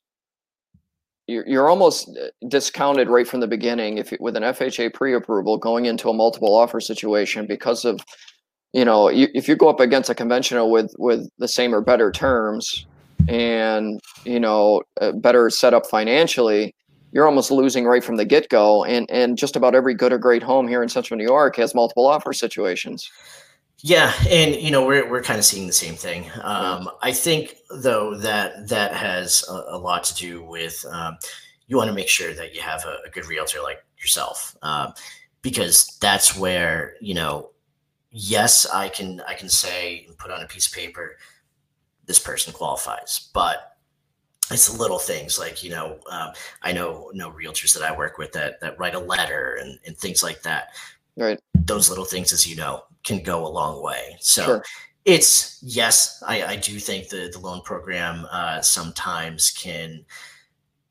you're, 1.27 1.47
you're 1.47 1.69
almost 1.69 2.09
uh, 2.17 2.27
discounted 2.47 3.09
right 3.09 3.27
from 3.27 3.41
the 3.41 3.47
beginning 3.47 3.97
if 3.97 4.13
you, 4.13 4.17
with 4.21 4.37
an 4.37 4.43
FHA 4.43 4.93
pre-approval 4.93 5.57
going 5.57 5.85
into 5.85 6.09
a 6.09 6.13
multiple 6.13 6.55
offer 6.55 6.79
situation 6.79 7.45
because 7.45 7.83
of 7.85 7.99
you 8.73 8.83
know 8.83 9.09
you, 9.09 9.27
if 9.33 9.47
you 9.47 9.55
go 9.55 9.69
up 9.69 9.79
against 9.79 10.09
a 10.09 10.15
conventional 10.15 10.71
with 10.71 10.91
with 10.97 11.29
the 11.37 11.47
same 11.47 11.73
or 11.73 11.81
better 11.81 12.11
terms 12.11 12.85
and 13.27 13.99
you 14.25 14.39
know 14.39 14.81
better 15.15 15.49
set 15.49 15.73
up 15.73 15.85
financially 15.89 16.75
you're 17.11 17.27
almost 17.27 17.51
losing 17.51 17.85
right 17.85 18.03
from 18.03 18.17
the 18.17 18.25
get-go 18.25 18.83
and 18.83 19.09
and 19.09 19.37
just 19.37 19.55
about 19.55 19.75
every 19.75 19.93
good 19.93 20.11
or 20.11 20.17
great 20.17 20.43
home 20.43 20.67
here 20.67 20.83
in 20.83 20.89
central 20.89 21.17
new 21.17 21.23
york 21.23 21.55
has 21.55 21.73
multiple 21.73 22.05
offer 22.05 22.33
situations 22.33 23.09
Yeah, 23.85 24.13
and 24.29 24.55
you 24.55 24.71
know 24.71 24.85
we're 24.85 25.09
we're 25.09 25.21
kind 25.21 25.37
of 25.39 25.43
seeing 25.43 25.67
the 25.67 25.73
same 25.73 25.95
thing. 25.95 26.31
Um, 26.41 26.89
I 27.01 27.11
think 27.11 27.57
though 27.69 28.15
that 28.17 28.69
that 28.69 28.95
has 28.95 29.43
a, 29.49 29.75
a 29.75 29.77
lot 29.77 30.05
to 30.05 30.15
do 30.15 30.41
with 30.41 30.85
um, 30.89 31.17
you 31.67 31.75
want 31.75 31.89
to 31.89 31.93
make 31.93 32.07
sure 32.07 32.33
that 32.33 32.55
you 32.55 32.61
have 32.61 32.85
a, 32.85 32.99
a 33.05 33.09
good 33.09 33.25
realtor 33.25 33.61
like 33.61 33.83
yourself, 33.99 34.55
um, 34.61 34.93
because 35.41 35.97
that's 35.99 36.37
where 36.37 36.95
you 37.01 37.13
know. 37.13 37.49
Yes, 38.13 38.65
I 38.65 38.89
can 38.89 39.21
I 39.27 39.33
can 39.33 39.49
say 39.49 40.05
and 40.07 40.17
put 40.17 40.31
on 40.31 40.41
a 40.41 40.47
piece 40.47 40.67
of 40.67 40.73
paper, 40.73 41.17
this 42.05 42.19
person 42.19 42.53
qualifies, 42.53 43.29
but 43.33 43.77
it's 44.51 44.71
the 44.71 44.77
little 44.77 44.99
things 44.99 45.39
like 45.39 45.63
you 45.63 45.71
know 45.71 45.99
um, 46.09 46.31
I 46.61 46.71
know 46.71 47.11
no 47.13 47.31
realtors 47.31 47.73
that 47.73 47.83
I 47.83 47.97
work 47.97 48.17
with 48.17 48.31
that 48.33 48.61
that 48.61 48.77
write 48.77 48.93
a 48.93 48.99
letter 48.99 49.57
and, 49.61 49.79
and 49.85 49.97
things 49.97 50.21
like 50.21 50.41
that 50.43 50.69
right 51.17 51.39
those 51.65 51.89
little 51.89 52.05
things, 52.05 52.33
as 52.33 52.47
you 52.47 52.55
know, 52.55 52.83
can 53.03 53.23
go 53.23 53.45
a 53.45 53.47
long 53.47 53.83
way. 53.83 54.17
So 54.19 54.43
Sure. 54.43 54.63
it's 55.05 55.59
yes, 55.61 56.21
I, 56.25 56.43
I 56.43 56.55
do 56.57 56.79
think 56.79 57.09
the 57.09 57.29
the 57.31 57.39
loan 57.39 57.61
program 57.61 58.27
uh, 58.31 58.61
sometimes 58.61 59.51
can, 59.51 60.05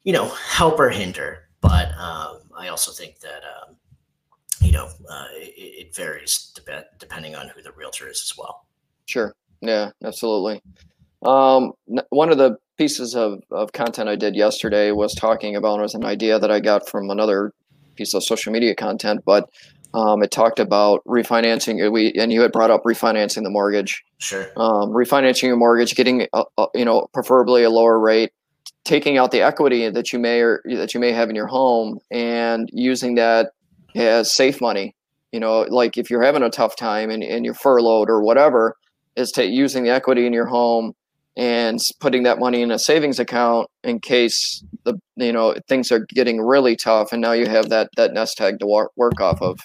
you 0.05 0.13
know, 0.13 0.29
help 0.29 0.79
or 0.79 0.91
hinder, 0.91 1.49
but 1.61 1.93
um, 1.99 2.39
I 2.57 2.69
also 2.69 2.93
think 2.93 3.21
that 3.21 3.43
um, 3.45 3.77
you 4.73 4.79
know 4.79 4.89
uh, 5.11 5.27
it, 5.35 5.87
it 5.87 5.95
varies 5.95 6.53
dep- 6.55 6.99
depending 6.99 7.37
on 7.37 7.49
who 7.49 7.63
the 7.63 7.73
realtor 7.73 8.09
is 8.09 8.23
as 8.31 8.39
well. 8.39 8.67
Sure. 9.07 9.35
Yeah, 9.61 9.91
absolutely. 10.03 10.63
Um, 11.23 11.73
one 12.09 12.33
of 12.33 12.39
the 12.39 12.57
pieces 12.79 13.15
of, 13.15 13.41
of 13.51 13.73
content 13.73 14.09
I 14.09 14.17
did 14.17 14.35
yesterday 14.35 14.91
was 14.91 15.15
talking 15.15 15.55
about 15.55 15.81
was 15.81 15.95
an 15.95 16.05
idea 16.05 16.39
that 16.39 16.51
I 16.51 16.59
got 16.59 16.89
from 16.89 17.11
another 17.11 17.53
piece 17.97 18.15
of 18.15 18.25
social 18.25 18.51
media 18.51 18.75
content, 18.75 19.21
but 19.27 19.49
um, 19.95 20.23
it 20.23 20.31
talked 20.31 20.59
about 20.59 21.03
refinancing. 21.07 21.93
We 21.93 22.13
and 22.15 22.33
you 22.33 22.41
had 22.41 22.51
brought 22.51 22.71
up 22.71 22.83
refinancing 22.85 23.43
the 23.43 23.51
mortgage, 23.51 24.03
Sure. 24.19 24.47
um, 24.57 24.91
refinancing 24.91 25.43
your 25.43 25.57
mortgage, 25.57 25.95
getting 25.95 26.27
a, 26.33 26.45
a, 26.57 26.67
you 26.75 26.87
know 26.87 27.07
preferably 27.13 27.63
a 27.63 27.69
lower 27.71 28.01
rate, 28.01 28.33
taking 28.87 29.19
out 29.19 29.33
the 29.33 29.43
equity 29.43 29.91
that 29.91 30.11
you 30.11 30.19
may 30.19 30.41
or 30.41 30.63
that 30.65 30.95
you 30.95 30.99
may 31.01 31.13
have 31.13 31.29
in 31.29 31.37
your 31.37 31.47
home, 31.47 31.99
and 32.11 32.71
using 32.73 33.17
that 33.17 33.51
as 33.95 34.33
safe 34.33 34.61
money. 34.61 34.95
You 35.33 35.41
know, 35.41 35.63
like 35.63 35.97
if 35.97 36.11
you're 36.11 36.23
having 36.23 36.43
a 36.43 36.51
tough 36.51 36.77
time 36.77 37.11
and, 37.11 37.23
and 37.23 37.45
you're 37.45 37.55
furloughed 37.55 38.11
or 38.11 38.23
whatever, 38.23 38.77
is 39.17 39.31
to 39.33 39.47
using 39.47 39.85
the 39.85 39.91
equity 39.91 40.27
in 40.27 40.33
your 40.33 40.47
home 40.47 40.95
and 41.37 41.81
putting 42.01 42.25
that 42.25 42.39
money 42.39 42.61
in 42.61 42.71
a 42.71 42.79
savings 42.79 43.19
account 43.19 43.69
in 43.85 43.99
case 43.99 44.63
the 44.85 44.99
you 45.17 45.33
know 45.33 45.55
things 45.67 45.91
are 45.91 46.01
getting 46.11 46.41
really 46.41 46.77
tough 46.77 47.13
and 47.13 47.23
now 47.23 47.33
you 47.33 47.47
have 47.47 47.71
that 47.71 47.89
that 47.97 48.13
nest 48.13 48.39
egg 48.41 48.59
to 48.59 48.67
work, 48.67 48.93
work 48.97 49.21
off 49.21 49.41
of 49.41 49.59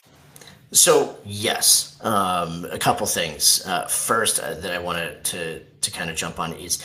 So 0.72 1.17
yes, 1.25 1.98
um, 2.01 2.65
a 2.72 2.77
couple 2.77 3.07
things. 3.07 3.65
Uh, 3.65 3.88
first, 3.88 4.39
uh, 4.39 4.53
that 4.55 4.72
I 4.72 4.79
wanted 4.79 5.24
to 5.25 5.60
to 5.63 5.91
kind 5.91 6.10
of 6.10 6.15
jump 6.15 6.39
on 6.39 6.53
is 6.53 6.84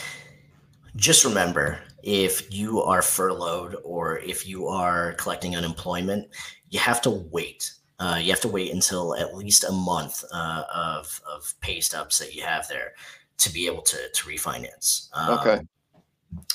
just 0.96 1.24
remember 1.24 1.78
if 2.02 2.52
you 2.52 2.82
are 2.82 3.02
furloughed 3.02 3.76
or 3.84 4.18
if 4.18 4.46
you 4.46 4.66
are 4.68 5.14
collecting 5.14 5.56
unemployment, 5.56 6.28
you 6.72 6.80
have 6.80 7.00
to 7.02 7.10
wait. 7.10 7.70
Uh, 7.98 8.18
you 8.20 8.30
have 8.30 8.40
to 8.40 8.48
wait 8.48 8.72
until 8.72 9.14
at 9.14 9.36
least 9.36 9.62
a 9.62 9.70
month 9.70 10.24
uh, 10.32 10.64
of 10.74 11.20
of 11.30 11.54
pay 11.60 11.78
stubs 11.80 12.18
that 12.18 12.34
you 12.34 12.42
have 12.42 12.66
there 12.66 12.94
to 13.38 13.52
be 13.52 13.66
able 13.66 13.82
to 13.82 13.98
to 14.12 14.26
refinance. 14.26 15.08
Um, 15.12 15.38
Okay. 15.38 15.60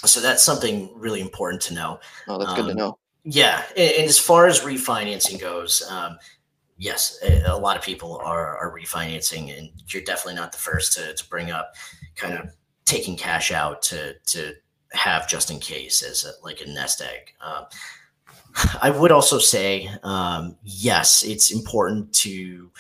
So 0.06 0.20
that's 0.20 0.44
something 0.44 0.90
really 0.96 1.22
important 1.22 1.62
to 1.64 1.74
know. 1.76 2.00
oh 2.28 2.40
that's 2.40 2.54
good 2.56 2.66
to 2.66 2.72
Um, 2.72 2.78
know 2.78 2.98
Yeah, 3.24 3.64
and, 3.78 3.92
and 4.00 4.10
as 4.10 4.18
far 4.18 4.48
as 4.48 4.62
refinancing 4.62 5.40
goes, 5.40 5.84
um, 5.88 6.18
yes, 6.78 7.20
a, 7.24 7.56
lot 7.56 7.78
of 7.78 7.84
people 7.84 8.18
are 8.18 8.58
are 8.58 8.74
refinancing, 8.76 9.56
and 9.56 9.70
you're 9.88 10.04
definitely 10.04 10.34
not 10.34 10.52
the 10.52 10.58
first 10.58 10.94
to 10.94 11.14
to 11.14 11.30
bring 11.30 11.52
up 11.52 11.76
kind 12.16 12.34
of 12.34 12.50
taking 12.86 13.16
cash 13.16 13.52
out 13.52 13.84
to 13.84 14.16
to 14.26 14.54
have 14.94 15.30
just 15.30 15.52
in 15.52 15.60
case 15.60 16.02
as 16.02 16.26
a, 16.26 16.32
like 16.44 16.62
a 16.62 16.66
nest 16.68 17.02
egg. 17.02 17.34
Um, 17.40 17.66
I 18.82 18.90
would 18.90 19.12
also 19.12 19.38
say, 19.40 19.90
um, 20.04 20.58
yes, 20.64 21.24
it's 21.24 21.52
important 21.52 22.14
to 22.16 22.72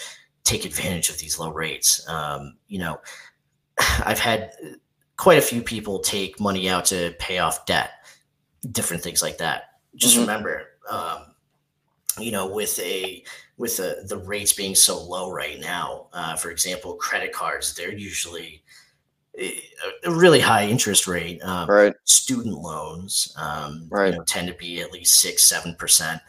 take 0.43 0.65
advantage 0.65 1.09
of 1.09 1.19
these 1.19 1.37
low 1.37 1.51
rates. 1.51 2.07
Um, 2.09 2.57
you 2.67 2.79
know, 2.79 2.99
I've 4.05 4.19
had 4.19 4.51
quite 5.17 5.37
a 5.37 5.41
few 5.41 5.61
people 5.61 5.99
take 5.99 6.39
money 6.39 6.69
out 6.69 6.85
to 6.85 7.13
pay 7.19 7.39
off 7.39 7.65
debt, 7.65 7.91
different 8.71 9.03
things 9.03 9.21
like 9.21 9.37
that. 9.39 9.63
Just 9.95 10.15
Mhm. 10.15 10.21
remember, 10.21 10.63
um, 10.89 11.35
you 12.19 12.31
know, 12.31 12.47
with 12.47 12.79
a 12.79 13.23
with 13.57 13.77
the 13.77 14.03
the 14.07 14.17
rates 14.17 14.53
being 14.53 14.75
so 14.75 15.01
low 15.01 15.31
right 15.31 15.59
now, 15.59 16.07
uh, 16.13 16.35
for 16.35 16.51
example, 16.51 16.95
credit 16.95 17.33
cards, 17.33 17.73
they're 17.75 17.93
usually 17.93 18.63
a, 19.37 20.11
really 20.11 20.39
high 20.39 20.67
interest 20.67 21.07
rate. 21.07 21.41
Um, 21.43 21.69
right 21.69 21.93
student 22.03 22.57
loans 22.57 23.33
um, 23.37 23.87
Right. 23.89 24.11
you 24.11 24.17
know, 24.17 24.23
tend 24.25 24.47
to 24.47 24.53
be 24.55 24.81
at 24.81 24.91
least 24.91 25.19
six, 25.19 25.43
seven 25.43 25.75
percent. 25.75 26.21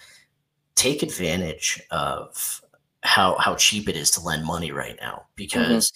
Take 0.75 1.03
advantage 1.03 1.83
of 1.91 2.63
how 3.03 3.37
how 3.39 3.55
cheap 3.57 3.89
it 3.89 3.97
is 3.97 4.11
to 4.13 4.21
lend 4.21 4.45
money 4.45 4.71
right 4.73 4.97
now 5.01 5.25
because 5.35 5.93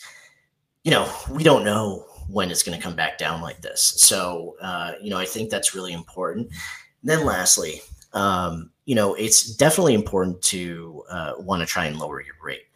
you 0.84 0.90
know 0.90 1.08
we 1.30 1.42
don't 1.42 1.64
know 1.64 2.06
when 2.28 2.50
it's 2.50 2.62
going 2.62 2.76
to 2.76 2.82
come 2.82 2.96
back 2.96 3.18
down 3.18 3.40
like 3.40 3.60
this. 3.60 3.94
So 3.96 4.56
uh, 4.60 4.92
you 5.00 5.10
know 5.10 5.18
I 5.18 5.24
think 5.24 5.50
that's 5.50 5.74
really 5.74 5.92
important. 5.92 6.48
And 6.48 7.10
then 7.10 7.24
lastly, 7.24 7.82
um, 8.12 8.70
you 8.86 8.94
know 8.94 9.14
it's 9.14 9.54
definitely 9.56 9.94
important 9.94 10.42
to 10.42 11.04
uh, 11.10 11.32
want 11.38 11.60
to 11.60 11.66
try 11.66 11.86
and 11.86 11.98
lower 11.98 12.20
your 12.22 12.34
rate, 12.42 12.66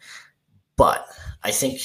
but 0.75 1.05
I 1.43 1.51
think 1.51 1.81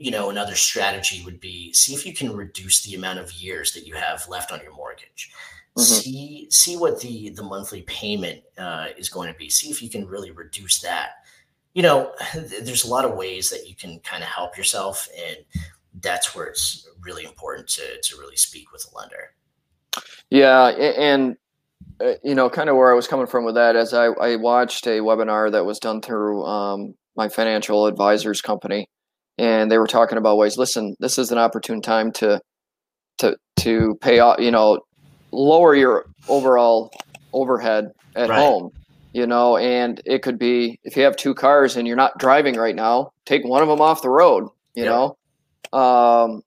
you 0.00 0.10
know 0.10 0.30
another 0.30 0.54
strategy 0.54 1.22
would 1.24 1.40
be 1.40 1.72
see 1.74 1.92
if 1.92 2.06
you 2.06 2.14
can 2.14 2.34
reduce 2.34 2.82
the 2.82 2.94
amount 2.94 3.18
of 3.18 3.30
years 3.34 3.72
that 3.74 3.86
you 3.86 3.94
have 3.94 4.26
left 4.28 4.50
on 4.50 4.60
your 4.62 4.74
mortgage. 4.74 5.30
Mhm. 5.76 5.82
see 5.82 6.46
see 6.50 6.76
what 6.76 7.00
the 7.00 7.28
the 7.30 7.42
monthly 7.42 7.82
payment 7.82 8.42
uh, 8.58 8.88
is 8.96 9.10
going 9.10 9.30
to 9.30 9.38
be. 9.38 9.50
See 9.50 9.70
if 9.70 9.82
you 9.82 9.90
can 9.90 10.06
really 10.06 10.30
reduce 10.30 10.80
that. 10.80 11.10
You 11.74 11.82
know 11.82 12.12
th- 12.32 12.62
there's 12.62 12.84
a 12.84 12.88
lot 12.90 13.04
of 13.04 13.16
ways 13.16 13.50
that 13.50 13.68
you 13.68 13.76
can 13.76 14.00
kind 14.00 14.22
of 14.22 14.28
help 14.30 14.56
yourself 14.56 15.06
and 15.16 15.36
that's 16.02 16.34
where 16.34 16.46
it's 16.46 16.88
really 17.02 17.24
important 17.24 17.68
to 17.68 18.00
to 18.02 18.16
really 18.18 18.36
speak 18.36 18.72
with 18.72 18.86
a 18.90 18.96
lender. 18.96 19.34
Yeah, 20.30 20.68
and 20.68 21.36
uh, 22.00 22.14
you 22.24 22.34
know, 22.34 22.48
kind 22.48 22.70
of 22.70 22.76
where 22.76 22.90
I 22.90 22.94
was 22.94 23.06
coming 23.06 23.26
from 23.26 23.44
with 23.44 23.56
that, 23.56 23.76
as 23.76 23.92
I, 23.92 24.06
I 24.06 24.36
watched 24.36 24.86
a 24.86 25.00
webinar 25.00 25.52
that 25.52 25.64
was 25.66 25.78
done 25.78 26.00
through 26.00 26.44
um, 26.44 26.94
my 27.16 27.28
financial 27.28 27.86
advisors 27.86 28.40
company, 28.40 28.88
and 29.40 29.70
they 29.70 29.78
were 29.78 29.86
talking 29.86 30.18
about 30.18 30.36
ways. 30.36 30.58
Listen, 30.58 30.94
this 31.00 31.18
is 31.18 31.32
an 31.32 31.38
opportune 31.38 31.80
time 31.80 32.12
to 32.12 32.40
to 33.18 33.36
to 33.60 33.96
pay 34.02 34.20
off. 34.20 34.38
You 34.40 34.50
know, 34.50 34.80
lower 35.32 35.74
your 35.74 36.06
overall 36.28 36.90
overhead 37.32 37.86
at 38.16 38.30
Right. 38.30 38.38
home. 38.38 38.70
You 39.12 39.26
know, 39.26 39.56
and 39.56 40.00
it 40.04 40.22
could 40.22 40.38
be 40.38 40.78
if 40.84 40.96
you 40.96 41.02
have 41.04 41.16
two 41.16 41.34
cars 41.34 41.76
and 41.76 41.86
you're 41.88 41.96
not 41.96 42.18
driving 42.18 42.56
right 42.56 42.76
now, 42.76 43.10
take 43.26 43.44
one 43.44 43.62
of 43.62 43.68
them 43.68 43.80
off 43.80 44.02
the 44.02 44.10
road. 44.10 44.44
You 44.74 44.84
Yeah. 44.84 45.08
know, 45.72 45.78
um, 45.78 46.42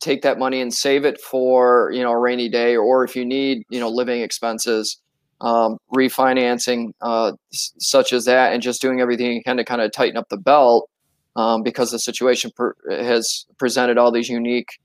take 0.00 0.22
that 0.22 0.38
money 0.38 0.60
and 0.60 0.72
save 0.72 1.04
it 1.04 1.20
for 1.20 1.90
you 1.92 2.02
know 2.02 2.12
a 2.12 2.18
rainy 2.18 2.48
day, 2.48 2.76
or 2.76 3.04
if 3.04 3.16
you 3.16 3.24
need 3.26 3.64
you 3.70 3.80
know 3.80 3.88
living 3.90 4.22
expenses, 4.22 5.00
um, 5.40 5.78
refinancing 5.94 6.90
uh, 7.02 7.32
such 7.52 8.12
as 8.12 8.24
that, 8.26 8.52
and 8.52 8.62
just 8.62 8.80
doing 8.80 9.00
everything 9.00 9.32
you 9.32 9.42
can 9.42 9.56
to 9.58 9.64
kind 9.64 9.82
of 9.82 9.92
tighten 9.92 10.16
up 10.16 10.28
the 10.30 10.38
belt 10.38 10.88
um, 11.36 11.62
because 11.62 11.90
the 11.90 11.98
situation 11.98 12.50
per- 12.56 12.74
has 12.90 13.46
presented 13.58 13.98
all 13.98 14.10
these 14.10 14.28
unique 14.28 14.80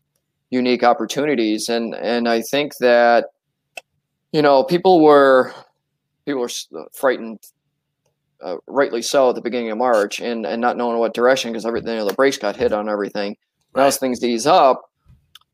unique 0.51 0.84
opportunities. 0.84 1.70
And 1.70 1.96
and 1.96 2.27
I 2.29 2.41
think 2.41 2.77
that 2.77 3.27
you 4.31 4.41
know 4.41 4.63
people 4.63 5.01
were 5.01 5.53
people 6.25 6.41
were 6.41 6.50
frightened 6.93 7.39
uh, 8.41 8.58
rightly 8.67 9.01
so 9.01 9.29
at 9.29 9.36
the 9.36 9.41
beginning 9.41 9.72
of 9.72 9.77
March 9.77 10.20
and 10.20 10.46
and 10.46 10.62
not 10.62 10.77
knowing 10.77 11.00
what 11.00 11.13
direction 11.13 11.51
because 11.51 11.65
everything 11.65 11.93
you 11.93 12.00
know, 12.00 12.08
the 12.08 12.13
brakes 12.13 12.38
got 12.38 12.55
hit 12.55 12.74
on 12.74 12.89
everything. 12.89 13.38
Now 13.75 13.84
as 13.84 13.98
things 13.98 14.24
ease 14.24 14.46
up 14.46 14.91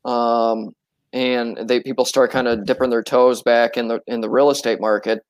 um, 0.04 0.76
and 1.14 1.58
they 1.70 1.80
people 1.82 2.06
start 2.06 2.32
kind 2.32 2.48
of 2.48 2.66
dipping 2.66 2.90
their 2.90 3.04
toes 3.04 3.44
back 3.44 3.78
in 3.78 3.88
the 3.88 4.02
in 4.08 4.22
the 4.22 4.30
real 4.30 4.50
estate 4.50 4.82
market 4.82 5.24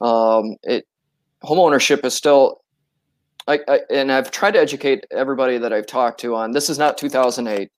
um, 0.00 0.56
it 0.64 0.86
home 1.42 1.60
ownership 1.60 2.04
is 2.04 2.14
still 2.14 2.61
I, 3.48 3.60
I, 3.68 3.80
and 3.90 4.12
I've 4.12 4.30
tried 4.30 4.52
to 4.52 4.60
educate 4.60 5.04
everybody 5.10 5.58
that 5.58 5.72
I've 5.72 5.86
talked 5.86 6.20
to 6.20 6.34
on 6.34 6.52
this 6.52 6.70
is 6.70 6.78
not 6.78 6.96
2008 6.98 7.70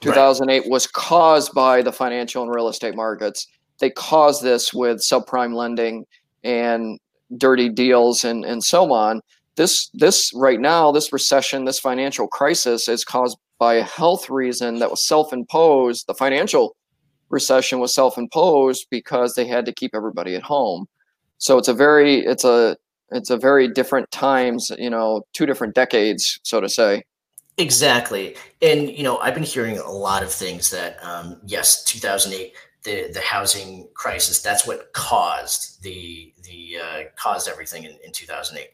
2008 0.00 0.68
was 0.70 0.86
caused 0.86 1.52
by 1.54 1.82
the 1.82 1.92
financial 1.92 2.42
and 2.42 2.54
real 2.54 2.68
estate 2.68 2.94
markets. 2.94 3.46
They 3.80 3.90
caused 3.90 4.42
this 4.42 4.72
with 4.72 4.98
subprime 4.98 5.54
lending 5.54 6.06
and 6.44 6.98
dirty 7.36 7.68
deals 7.68 8.24
and, 8.24 8.44
and 8.44 8.62
so 8.62 8.92
on. 8.92 9.20
This 9.56 9.90
this 9.94 10.32
right 10.34 10.60
now, 10.60 10.92
this 10.92 11.12
recession, 11.12 11.64
this 11.64 11.80
financial 11.80 12.28
crisis 12.28 12.88
is 12.88 13.04
caused 13.04 13.36
by 13.58 13.74
a 13.74 13.82
health 13.82 14.30
reason 14.30 14.78
that 14.78 14.90
was 14.90 15.04
self-imposed. 15.04 16.06
The 16.06 16.14
financial 16.14 16.76
recession 17.28 17.80
was 17.80 17.92
self-imposed 17.92 18.86
because 18.88 19.34
they 19.34 19.46
had 19.46 19.66
to 19.66 19.72
keep 19.72 19.96
everybody 19.96 20.36
at 20.36 20.42
home. 20.42 20.86
So 21.38 21.58
it's 21.58 21.66
a 21.66 21.74
very 21.74 22.20
it's 22.20 22.44
a 22.44 22.76
it's 23.10 23.30
a 23.30 23.36
very 23.36 23.68
different 23.68 24.10
times, 24.10 24.70
you 24.78 24.90
know, 24.90 25.22
two 25.32 25.46
different 25.46 25.74
decades, 25.74 26.38
so 26.42 26.60
to 26.60 26.68
say. 26.68 27.04
Exactly. 27.56 28.36
And, 28.62 28.88
you 28.88 29.02
know, 29.02 29.18
I've 29.18 29.34
been 29.34 29.42
hearing 29.42 29.78
a 29.78 29.90
lot 29.90 30.22
of 30.22 30.32
things 30.32 30.70
that, 30.70 31.02
um, 31.02 31.40
yes, 31.44 31.82
2008, 31.84 32.54
the, 32.84 33.10
the 33.12 33.20
housing 33.20 33.88
crisis, 33.94 34.40
that's 34.40 34.66
what 34.66 34.92
caused 34.92 35.82
the, 35.82 36.32
the, 36.44 36.78
uh, 36.82 37.02
caused 37.16 37.48
everything 37.48 37.84
in, 37.84 37.96
in 38.04 38.12
2008. 38.12 38.70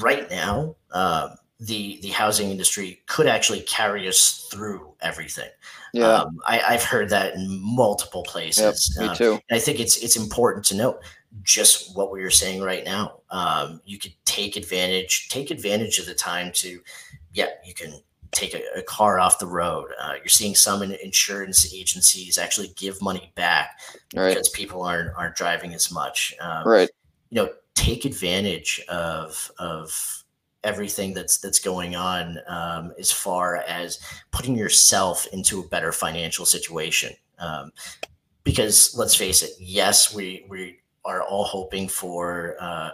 Right 0.00 0.30
now, 0.30 0.74
um, 0.92 1.34
the, 1.60 1.98
the 2.02 2.08
housing 2.08 2.50
industry 2.50 3.02
could 3.06 3.26
actually 3.26 3.60
carry 3.60 4.08
us 4.08 4.48
through 4.50 4.94
everything. 5.00 5.50
Yeah, 5.92 6.22
Um, 6.22 6.38
I, 6.46 6.60
I've 6.60 6.82
heard 6.82 7.10
that 7.10 7.34
in 7.34 7.60
multiple 7.62 8.22
yep, 8.26 8.32
places. 8.32 8.96
me 8.98 9.06
Um, 9.08 9.14
too. 9.14 9.38
I 9.50 9.58
think 9.58 9.78
it's 9.78 9.98
it's 9.98 10.16
important 10.16 10.64
to 10.66 10.76
note 10.76 11.04
just 11.42 11.96
what 11.96 12.12
we 12.12 12.22
were 12.22 12.30
saying 12.30 12.62
right 12.62 12.84
now. 12.84 13.20
Um, 13.30 13.80
you 13.84 13.98
could 13.98 14.14
take 14.24 14.56
advantage 14.56 15.28
take 15.28 15.50
advantage 15.50 15.98
of 15.98 16.06
the 16.06 16.14
time 16.14 16.52
to, 16.54 16.80
yeah, 17.32 17.48
you 17.64 17.74
can 17.74 17.94
take 18.32 18.54
a, 18.54 18.62
a 18.78 18.82
car 18.82 19.20
off 19.20 19.38
the 19.38 19.46
road. 19.46 19.86
Uh, 20.00 20.14
you're 20.16 20.28
seeing 20.28 20.54
some 20.54 20.82
in- 20.82 20.96
insurance 21.02 21.72
agencies 21.72 22.38
actually 22.38 22.72
give 22.76 23.00
money 23.00 23.32
back 23.34 23.78
Right, 24.14 24.34
because 24.34 24.48
people 24.50 24.82
aren't 24.82 25.14
aren't 25.16 25.36
driving 25.36 25.74
as 25.74 25.92
much. 25.92 26.34
Um, 26.40 26.66
right. 26.66 26.90
you 27.30 27.36
know, 27.36 27.50
take 27.74 28.04
advantage 28.04 28.82
of 28.88 29.50
of 29.58 30.24
everything 30.64 31.12
that's 31.12 31.38
that's 31.38 31.58
going 31.58 31.96
on 31.96 32.38
um, 32.46 32.92
as 32.98 33.10
far 33.10 33.56
as 33.56 33.98
putting 34.30 34.56
yourself 34.56 35.26
into 35.32 35.60
a 35.60 35.68
better 35.68 35.92
financial 35.92 36.46
situation. 36.46 37.12
Um, 37.38 37.72
because 38.44 38.96
let's 38.96 39.14
face 39.14 39.42
it, 39.42 39.52
yes, 39.58 40.14
we 40.14 40.46
we 40.48 40.78
are 41.04 41.22
all 41.22 41.44
hoping 41.44 41.88
for 41.88 42.56
uh, 42.60 42.90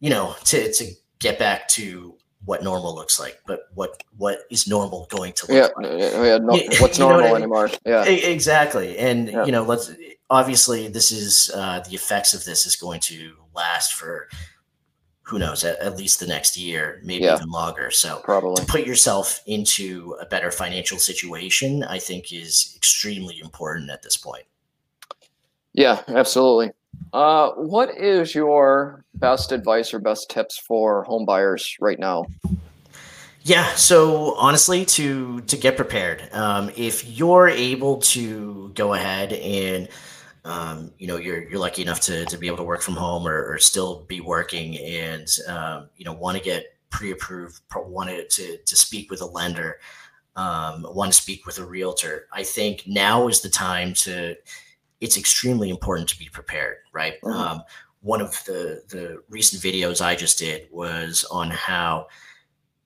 you 0.00 0.10
know 0.10 0.34
to 0.44 0.72
to 0.72 0.84
get 1.18 1.38
back 1.38 1.68
to 1.68 2.16
what 2.44 2.62
normal 2.62 2.94
looks 2.94 3.18
like, 3.18 3.40
but 3.46 3.68
what 3.74 4.02
what 4.16 4.40
is 4.50 4.68
normal 4.68 5.06
going 5.10 5.32
to 5.32 5.52
look 5.52 5.72
Yeah, 5.76 5.88
like? 5.88 5.98
yeah, 6.00 6.24
yeah, 6.24 6.38
no, 6.38 6.52
what's 6.80 6.98
know 6.98 7.06
what 7.06 7.12
normal 7.12 7.28
I 7.28 7.32
mean? 7.32 7.36
anymore? 7.42 7.70
Yeah, 7.84 8.04
Exactly. 8.04 8.96
And 8.98 9.28
Yeah. 9.30 9.44
you 9.46 9.52
know, 9.52 9.62
let's 9.62 9.90
obviously 10.30 10.86
this 10.88 11.10
is 11.10 11.50
uh 11.54 11.80
the 11.88 11.94
effects 11.94 12.34
of 12.34 12.44
this 12.44 12.64
is 12.66 12.76
going 12.76 13.00
to 13.00 13.34
last 13.54 13.94
for 13.94 14.28
who 15.22 15.40
knows, 15.40 15.64
at, 15.64 15.76
at 15.80 15.96
least 15.96 16.20
the 16.20 16.26
next 16.26 16.56
year, 16.56 17.00
maybe 17.02 17.24
Yeah. 17.24 17.34
even 17.34 17.48
longer. 17.50 17.90
So 17.90 18.20
probably. 18.22 18.60
to 18.64 18.66
put 18.70 18.86
yourself 18.86 19.40
into 19.46 20.16
a 20.20 20.26
better 20.26 20.52
financial 20.52 20.98
situation, 20.98 21.82
I 21.82 21.98
think 21.98 22.32
is 22.32 22.72
extremely 22.76 23.40
important 23.40 23.90
at 23.90 24.02
this 24.04 24.16
point. 24.16 24.44
Yeah, 25.72 26.00
absolutely. 26.06 26.70
Uh, 27.12 27.50
what 27.52 27.96
is 27.96 28.34
your 28.34 29.04
best 29.14 29.52
advice 29.52 29.94
or 29.94 29.98
best 29.98 30.30
tips 30.30 30.58
for 30.58 31.02
home 31.04 31.24
buyers 31.24 31.76
right 31.80 31.98
now? 31.98 32.26
Yeah, 33.46 33.64
so 33.76 34.34
honestly, 34.34 34.84
to 34.86 35.40
to 35.42 35.56
get 35.56 35.76
prepared, 35.76 36.28
um, 36.32 36.68
if 36.76 37.08
you're 37.08 37.48
able 37.48 37.98
to 37.98 38.72
go 38.74 38.94
ahead 38.94 39.32
and 39.32 39.88
um, 40.44 40.90
you 40.98 41.06
know 41.06 41.16
you're 41.16 41.48
you're 41.48 41.60
lucky 41.60 41.82
enough 41.82 42.00
to 42.02 42.24
to 42.26 42.36
be 42.36 42.48
able 42.48 42.56
to 42.56 42.64
work 42.64 42.82
from 42.82 42.94
home 42.94 43.24
or, 43.24 43.52
or 43.52 43.58
still 43.58 44.04
be 44.08 44.20
working, 44.20 44.76
and 44.78 45.28
um, 45.46 45.88
you 45.96 46.04
know 46.04 46.12
want 46.12 46.36
to 46.36 46.42
get 46.42 46.76
pre-approved, 46.90 47.60
wanted 47.74 48.28
to 48.30 48.58
to 48.58 48.76
speak 48.76 49.12
with 49.12 49.20
a 49.20 49.26
lender, 49.26 49.78
um, 50.34 50.84
want 50.90 51.12
to 51.12 51.20
speak 51.22 51.46
with 51.46 51.58
a 51.58 51.64
realtor, 51.64 52.26
I 52.32 52.42
think 52.42 52.82
now 52.86 53.28
is 53.28 53.42
the 53.42 53.48
time 53.48 53.94
to. 53.94 54.34
It's 55.00 55.16
extremely 55.18 55.70
important 55.70 56.08
to 56.10 56.18
be 56.18 56.28
prepared, 56.28 56.78
right? 56.92 57.20
Mhm. 57.22 57.34
Um, 57.34 57.62
one 58.00 58.20
of 58.20 58.42
the 58.44 58.82
the 58.88 59.22
recent 59.28 59.62
videos 59.62 60.00
I 60.00 60.14
just 60.16 60.38
did 60.38 60.68
was 60.70 61.24
on 61.30 61.50
how 61.50 62.06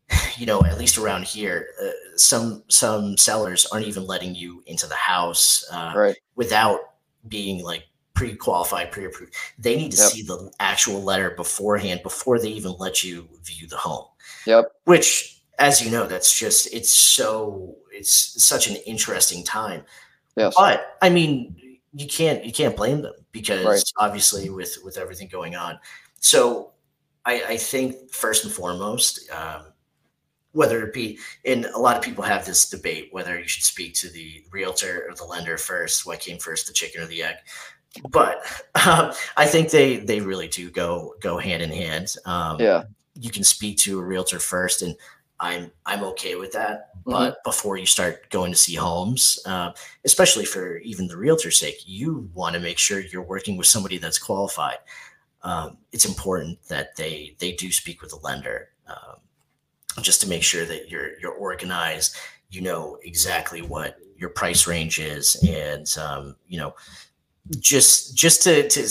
you 0.37 0.45
know, 0.47 0.63
at 0.65 0.79
least 0.79 0.99
around 0.99 1.25
here, 1.25 1.69
uh, 1.83 1.91
some 2.17 2.65
some 2.69 3.17
sellers 3.17 3.67
aren't 3.67 3.87
even 3.87 4.07
letting 4.07 4.35
you 4.35 4.63
into 4.67 4.87
the 4.87 4.95
house 4.97 5.65
uh, 5.71 5.93
Right. 5.95 6.17
without 6.37 6.81
being 7.29 7.63
like 7.63 7.85
pre-qualified, 8.15 8.91
pre-approved. 8.91 9.35
They 9.59 9.77
need 9.77 9.93
to 9.93 9.99
Yep. 9.99 10.11
see 10.11 10.23
the 10.23 10.51
actual 10.59 11.03
letter 11.03 11.31
beforehand 11.31 12.01
before 12.03 12.39
they 12.39 12.49
even 12.49 12.73
let 12.79 13.03
you 13.05 13.29
view 13.45 13.67
the 13.69 13.77
home. 13.77 14.07
Yep. 14.47 14.73
Which, 14.85 15.39
as 15.59 15.81
you 15.81 15.91
know, 15.91 16.07
that's 16.07 16.37
just 16.39 16.67
it's 16.75 16.93
so 16.99 17.77
it's 17.93 18.43
such 18.43 18.67
an 18.69 18.77
interesting 18.87 19.45
time. 19.45 19.85
Yes. 20.37 20.55
But 20.57 20.97
I 21.03 21.09
mean, 21.11 21.55
you 21.93 22.07
can't 22.07 22.45
you 22.45 22.53
can't 22.53 22.77
blame 22.77 23.03
them 23.03 23.15
because 23.33 23.65
Right. 23.65 23.83
obviously 23.97 24.49
with 24.51 24.79
with 24.85 24.97
everything 24.97 25.29
going 25.29 25.57
on. 25.57 25.79
So 26.21 26.73
I, 27.25 27.43
I 27.49 27.57
think 27.57 28.11
first 28.13 28.45
and 28.45 28.53
foremost, 28.53 29.29
um, 29.31 29.67
whether 30.53 30.85
it 30.87 30.93
be, 30.95 31.19
and 31.45 31.67
a 31.67 31.79
lot 31.79 31.97
of 31.97 32.03
people 32.03 32.25
have 32.25 32.45
this 32.47 32.69
debate 32.71 33.09
whether 33.13 33.39
you 33.39 33.47
should 33.49 33.65
speak 33.65 33.95
to 33.95 34.09
the 34.09 34.45
realtor 34.51 35.07
or 35.09 35.15
the 35.15 35.25
lender 35.25 35.57
first. 35.59 36.07
What 36.07 36.21
came 36.21 36.39
first, 36.39 36.67
the 36.67 36.73
chicken 36.73 37.03
or 37.03 37.07
the 37.07 37.23
egg? 37.23 37.37
But 38.11 38.37
um, 38.87 39.13
I 39.37 39.47
think 39.47 39.71
they 39.71 39.97
they 39.99 40.21
really 40.21 40.49
do 40.49 40.71
go 40.71 41.15
go 41.21 41.39
hand 41.39 41.63
in 41.63 41.71
hand. 41.71 42.15
Um, 42.25 42.61
Yeah. 42.61 42.85
you 43.15 43.31
can 43.31 43.45
speak 43.45 43.79
to 43.79 43.99
a 43.99 44.03
realtor 44.03 44.39
first, 44.39 44.83
and 44.83 44.95
I'm 45.41 45.71
I'm 45.87 46.05
okay 46.05 46.37
with 46.37 46.53
that. 46.53 46.91
But 47.05 47.43
before 47.45 47.79
you 47.79 47.87
start 47.87 48.29
going 48.31 48.53
to 48.53 48.59
see 48.59 48.75
homes, 48.75 49.39
uh, 49.47 49.73
especially 50.05 50.45
for 50.45 50.77
even 50.79 51.09
the 51.09 51.17
realtor's 51.17 51.59
sake, 51.59 51.83
you 51.87 52.29
want 52.35 52.55
to 52.55 52.61
make 52.61 52.79
sure 52.79 53.01
you're 53.01 53.23
working 53.23 53.57
with 53.57 53.67
somebody 53.67 53.97
that's 53.97 54.19
qualified. 54.19 54.79
Um, 55.43 55.79
it's 55.93 56.05
important 56.05 56.63
that 56.69 56.95
they 56.97 57.35
they 57.39 57.53
do 57.53 57.73
speak 57.73 58.03
with 58.03 58.13
a 58.13 58.19
lender, 58.19 58.69
um, 58.87 59.17
just 60.03 60.21
to 60.21 60.29
make 60.29 60.43
sure 60.43 60.67
that 60.67 60.91
you're 60.91 61.19
you're 61.21 61.33
organized. 61.33 62.17
You 62.51 62.61
know 62.61 62.99
exactly 63.03 63.63
what 63.63 63.99
your 64.19 64.31
price 64.31 64.67
range 64.67 64.99
is, 64.99 65.43
and 65.49 65.87
um, 65.99 66.37
you 66.49 66.59
know 66.59 66.75
just 67.59 68.15
just 68.15 68.43
to 68.43 68.69
to 68.69 68.89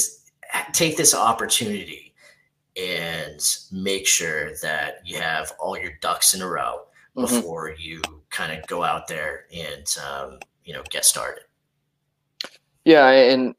take 0.73 0.97
this 0.97 1.13
opportunity 1.13 2.08
and 2.77 3.39
make 3.71 4.07
sure 4.07 4.51
that 4.61 5.01
you 5.05 5.17
have 5.17 5.53
all 5.59 5.77
your 5.77 5.93
ducks 6.01 6.33
in 6.33 6.41
a 6.41 6.47
row 6.47 6.81
Mhm. 7.17 7.21
before 7.21 7.75
you 7.77 8.01
kind 8.29 8.57
of 8.57 8.65
go 8.67 8.83
out 8.83 9.07
there 9.07 9.45
and 9.53 9.85
um, 10.07 10.39
you 10.63 10.73
know 10.73 10.83
get 10.89 11.05
started. 11.05 11.43
Yeah, 12.85 13.09
and 13.09 13.55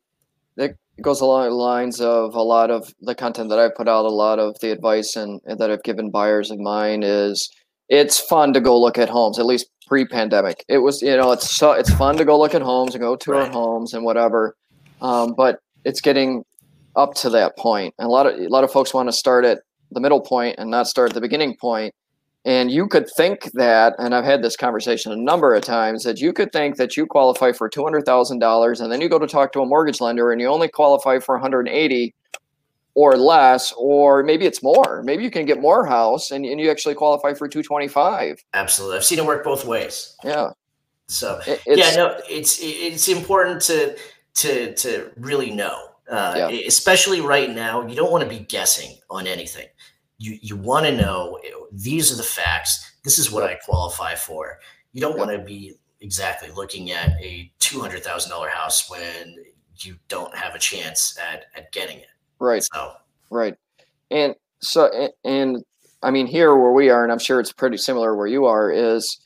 that 0.57 0.77
goes 1.03 1.21
along 1.21 1.49
the 1.49 1.55
lines 1.55 2.01
of 2.01 2.35
a 2.35 2.43
lot 2.43 2.71
of 2.71 2.93
the 3.01 3.15
content 3.15 3.49
that 3.51 3.59
I 3.59 3.69
put 3.69 3.89
out. 3.89 4.05
A 4.05 4.09
lot 4.09 4.39
of 4.39 4.59
the 4.61 4.71
advice 4.71 5.17
and, 5.17 5.41
and 5.47 5.59
that 5.59 5.71
I've 5.71 5.83
given 5.83 6.11
buyers 6.11 6.51
of 6.51 6.59
mine 6.59 7.03
is, 7.03 7.51
it's 7.89 8.19
fun 8.19 8.53
to 8.55 8.61
go 8.61 8.79
look 8.81 8.99
at 8.99 9.09
homes, 9.09 9.39
at 9.39 9.47
least 9.47 9.67
pre-pandemic. 9.87 10.65
It 10.69 10.79
was, 10.79 11.03
you 11.03 11.17
know, 11.17 11.33
it's 11.33 11.51
so 11.57 11.73
it's 11.73 11.93
fun 11.95 12.17
to 12.17 12.25
go 12.25 12.39
look 12.39 12.55
at 12.55 12.63
homes 12.63 12.95
and 12.95 13.03
go 13.03 13.17
tour 13.17 13.35
Right. 13.37 13.53
homes 13.53 13.93
and 13.95 14.05
whatever. 14.05 14.57
Um, 15.01 15.35
but 15.37 15.59
it's 15.85 16.01
getting 16.01 16.45
up 17.03 17.15
to 17.15 17.31
that 17.31 17.57
point. 17.57 17.95
And 17.99 18.07
a 18.07 18.11
lot 18.11 18.27
of 18.27 18.39
a 18.39 18.49
lot 18.49 18.65
of 18.65 18.71
folks 18.71 18.95
want 18.95 19.09
to 19.09 19.13
start 19.13 19.45
at 19.45 19.59
the 19.91 20.01
middle 20.01 20.21
point 20.21 20.57
and 20.59 20.71
not 20.71 20.87
start 20.87 21.11
at 21.11 21.15
the 21.15 21.21
beginning 21.29 21.57
point. 21.57 21.95
And 22.45 22.71
you 22.71 22.89
could 22.89 23.07
think 23.19 23.39
that, 23.53 23.95
and 23.99 24.15
I've 24.15 24.25
had 24.25 24.43
this 24.43 24.57
conversation 24.57 25.13
a 25.13 25.17
number 25.17 25.55
of 25.55 25.63
times, 25.63 26.05
that 26.05 26.21
you 26.21 26.33
could 26.33 26.53
think 26.53 26.77
that 26.77 26.97
you 26.97 27.05
qualify 27.07 27.53
for 27.53 27.69
two 27.69 27.85
hundred 27.85 28.05
thousand 28.07 28.39
dollars, 28.39 28.81
and 28.81 28.91
then 28.91 29.01
you 29.03 29.09
go 29.11 29.19
to 29.19 29.27
talk 29.27 29.53
to 29.53 29.61
a 29.61 29.67
mortgage 29.67 30.01
lender, 30.01 30.33
and 30.33 30.41
you 30.41 30.49
only 30.49 30.69
qualify 30.69 31.19
for 31.19 31.35
one 31.35 31.43
hundred 31.43 31.69
eighty 31.69 32.15
or 32.95 33.17
less, 33.17 33.75
or 33.77 34.23
maybe 34.23 34.47
it's 34.47 34.63
more. 34.63 35.03
Maybe 35.05 35.23
you 35.23 35.31
can 35.31 35.45
get 35.47 35.61
more 35.61 35.85
house, 35.87 36.31
and, 36.31 36.47
and 36.47 36.59
you 36.61 36.71
actually 36.71 36.95
qualify 36.95 37.35
for 37.35 37.47
two 37.47 37.63
twenty 37.63 37.89
five. 37.89 38.43
Absolutely. 38.55 38.97
I've 38.97 39.05
seen 39.05 39.19
it 39.19 39.27
work 39.27 39.45
both 39.45 39.67
ways. 39.67 40.17
Yeah, 40.25 40.51
So 41.11 41.41
it's, 41.45 41.63
yeah, 41.67 41.97
no, 41.97 42.17
it's 42.29 42.61
it's 42.63 43.09
important 43.09 43.61
to 43.63 43.97
to 44.35 44.73
to 44.77 45.11
really 45.17 45.51
know, 45.51 45.89
uh, 46.11 46.35
Yeah. 46.37 46.49
especially 46.67 47.21
right 47.21 47.51
now. 47.51 47.87
You 47.87 47.95
don't 47.97 48.11
want 48.13 48.23
to 48.25 48.29
be 48.31 48.41
guessing 48.41 48.99
on 49.11 49.27
anything. 49.27 49.69
You 50.19 50.39
you 50.43 50.57
want 50.57 50.87
to 50.87 50.97
know 50.97 51.39
eh, 51.45 51.51
these 51.73 52.13
are 52.13 52.17
the 52.17 52.23
facts. 52.23 52.93
This 53.05 53.19
is 53.19 53.31
what 53.31 53.45
I 53.45 53.55
qualify 53.65 54.15
for. 54.15 54.59
You 54.93 55.01
don't 55.01 55.13
Yeah. 55.17 55.25
want 55.25 55.31
to 55.33 55.39
be 55.39 55.75
exactly 56.01 56.51
looking 56.51 56.91
at 56.91 57.11
a 57.21 57.51
two 57.59 57.81
hundred 57.81 58.03
thousand 58.05 58.31
dollar 58.31 58.49
house 58.49 58.91
when 58.91 59.37
you 59.77 59.97
don't 60.09 60.35
have 60.37 60.55
a 60.55 60.59
chance 60.59 61.17
at 61.19 61.47
at 61.57 61.73
getting 61.73 61.99
it. 61.99 62.09
right. 62.39 62.63
So 62.63 62.93
Right. 63.31 63.55
And 64.11 64.35
so, 64.61 64.91
a- 64.93 65.13
and 65.25 65.65
I 66.03 66.11
mean, 66.11 66.27
here 66.27 66.55
where 66.57 66.73
we 66.73 66.91
are, 66.91 67.03
and 67.05 67.13
I'm 67.13 67.19
sure 67.19 67.39
it's 67.41 67.53
pretty 67.53 67.77
similar 67.77 68.17
where 68.17 68.27
you 68.27 68.45
are, 68.47 68.71
is 68.73 69.21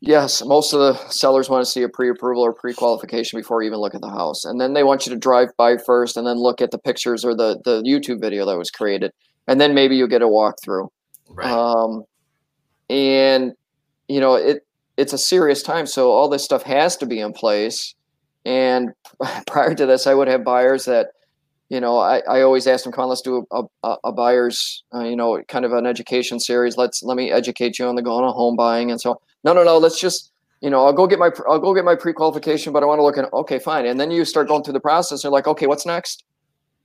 yes, 0.00 0.44
most 0.44 0.72
of 0.72 0.80
the 0.80 0.94
sellers 1.08 1.48
want 1.48 1.64
to 1.64 1.70
see 1.70 1.82
a 1.82 1.88
pre 1.88 2.10
approval 2.10 2.42
or 2.42 2.52
pre 2.52 2.74
qualification 2.74 3.38
before 3.38 3.62
you 3.62 3.68
even 3.68 3.80
look 3.80 3.94
at 3.94 4.00
the 4.00 4.10
house. 4.10 4.44
And 4.44 4.60
then 4.60 4.72
they 4.72 4.82
want 4.82 5.06
you 5.06 5.12
to 5.12 5.18
drive 5.18 5.48
by 5.56 5.76
first 5.76 6.16
and 6.16 6.26
then 6.26 6.36
look 6.36 6.60
at 6.60 6.70
the 6.70 6.78
pictures 6.78 7.24
or 7.24 7.34
the, 7.34 7.60
the 7.64 7.82
YouTube 7.82 8.20
video 8.20 8.46
that 8.46 8.58
was 8.58 8.70
created. 8.70 9.12
And 9.46 9.60
then 9.60 9.74
maybe 9.74 9.96
you 9.96 10.06
get 10.08 10.22
a 10.22 10.26
walkthrough. 10.26 10.88
right, 11.30 11.50
Um, 11.50 12.04
and 12.88 13.52
you 14.08 14.20
know, 14.20 14.34
it 14.34 14.66
it's 14.96 15.12
a 15.12 15.18
serious 15.18 15.62
time, 15.62 15.86
so 15.86 16.10
all 16.10 16.28
this 16.28 16.44
stuff 16.44 16.62
has 16.64 16.96
to 16.98 17.06
be 17.06 17.20
in 17.20 17.32
place. 17.32 17.94
And 18.44 18.90
prior 19.46 19.74
to 19.74 19.86
this, 19.86 20.06
I 20.06 20.14
would 20.14 20.28
have 20.28 20.44
buyers 20.44 20.84
that, 20.84 21.08
you 21.68 21.80
know, 21.80 21.98
I, 21.98 22.18
I 22.28 22.42
always 22.42 22.66
ask 22.66 22.84
them, 22.84 22.92
come 22.92 23.04
on, 23.04 23.08
let's 23.08 23.22
do 23.22 23.46
a, 23.50 23.62
a, 23.82 23.96
a 24.04 24.12
buyer's, 24.12 24.84
uh, 24.94 25.04
you 25.04 25.16
know, 25.16 25.42
kind 25.48 25.64
of 25.64 25.72
an 25.72 25.86
education 25.86 26.40
series. 26.40 26.76
Let's 26.76 27.02
let 27.02 27.16
me 27.16 27.30
educate 27.30 27.78
you 27.78 27.86
on 27.86 27.94
the 27.94 28.02
going 28.02 28.24
on 28.24 28.34
home 28.34 28.56
buying. 28.56 28.90
And 28.90 29.00
so, 29.00 29.20
no, 29.44 29.52
no, 29.52 29.62
no, 29.64 29.78
let's 29.78 29.98
just, 30.00 30.32
you 30.60 30.70
know, 30.70 30.84
I'll 30.84 30.92
go 30.92 31.06
get 31.06 31.18
my 31.18 31.30
I'll 31.48 31.58
go 31.58 31.74
get 31.74 31.84
my 31.84 31.94
pre 31.96 32.12
qualification, 32.12 32.72
but 32.72 32.82
I 32.82 32.86
want 32.86 32.98
to 32.98 33.02
look 33.02 33.16
at 33.18 33.32
okay, 33.32 33.58
fine. 33.58 33.86
And 33.86 33.98
then 33.98 34.10
you 34.10 34.24
start 34.24 34.48
going 34.48 34.62
through 34.62 34.74
the 34.74 34.80
process. 34.80 35.24
You're 35.24 35.32
like, 35.32 35.46
okay, 35.46 35.66
what's 35.66 35.86
next? 35.86 36.24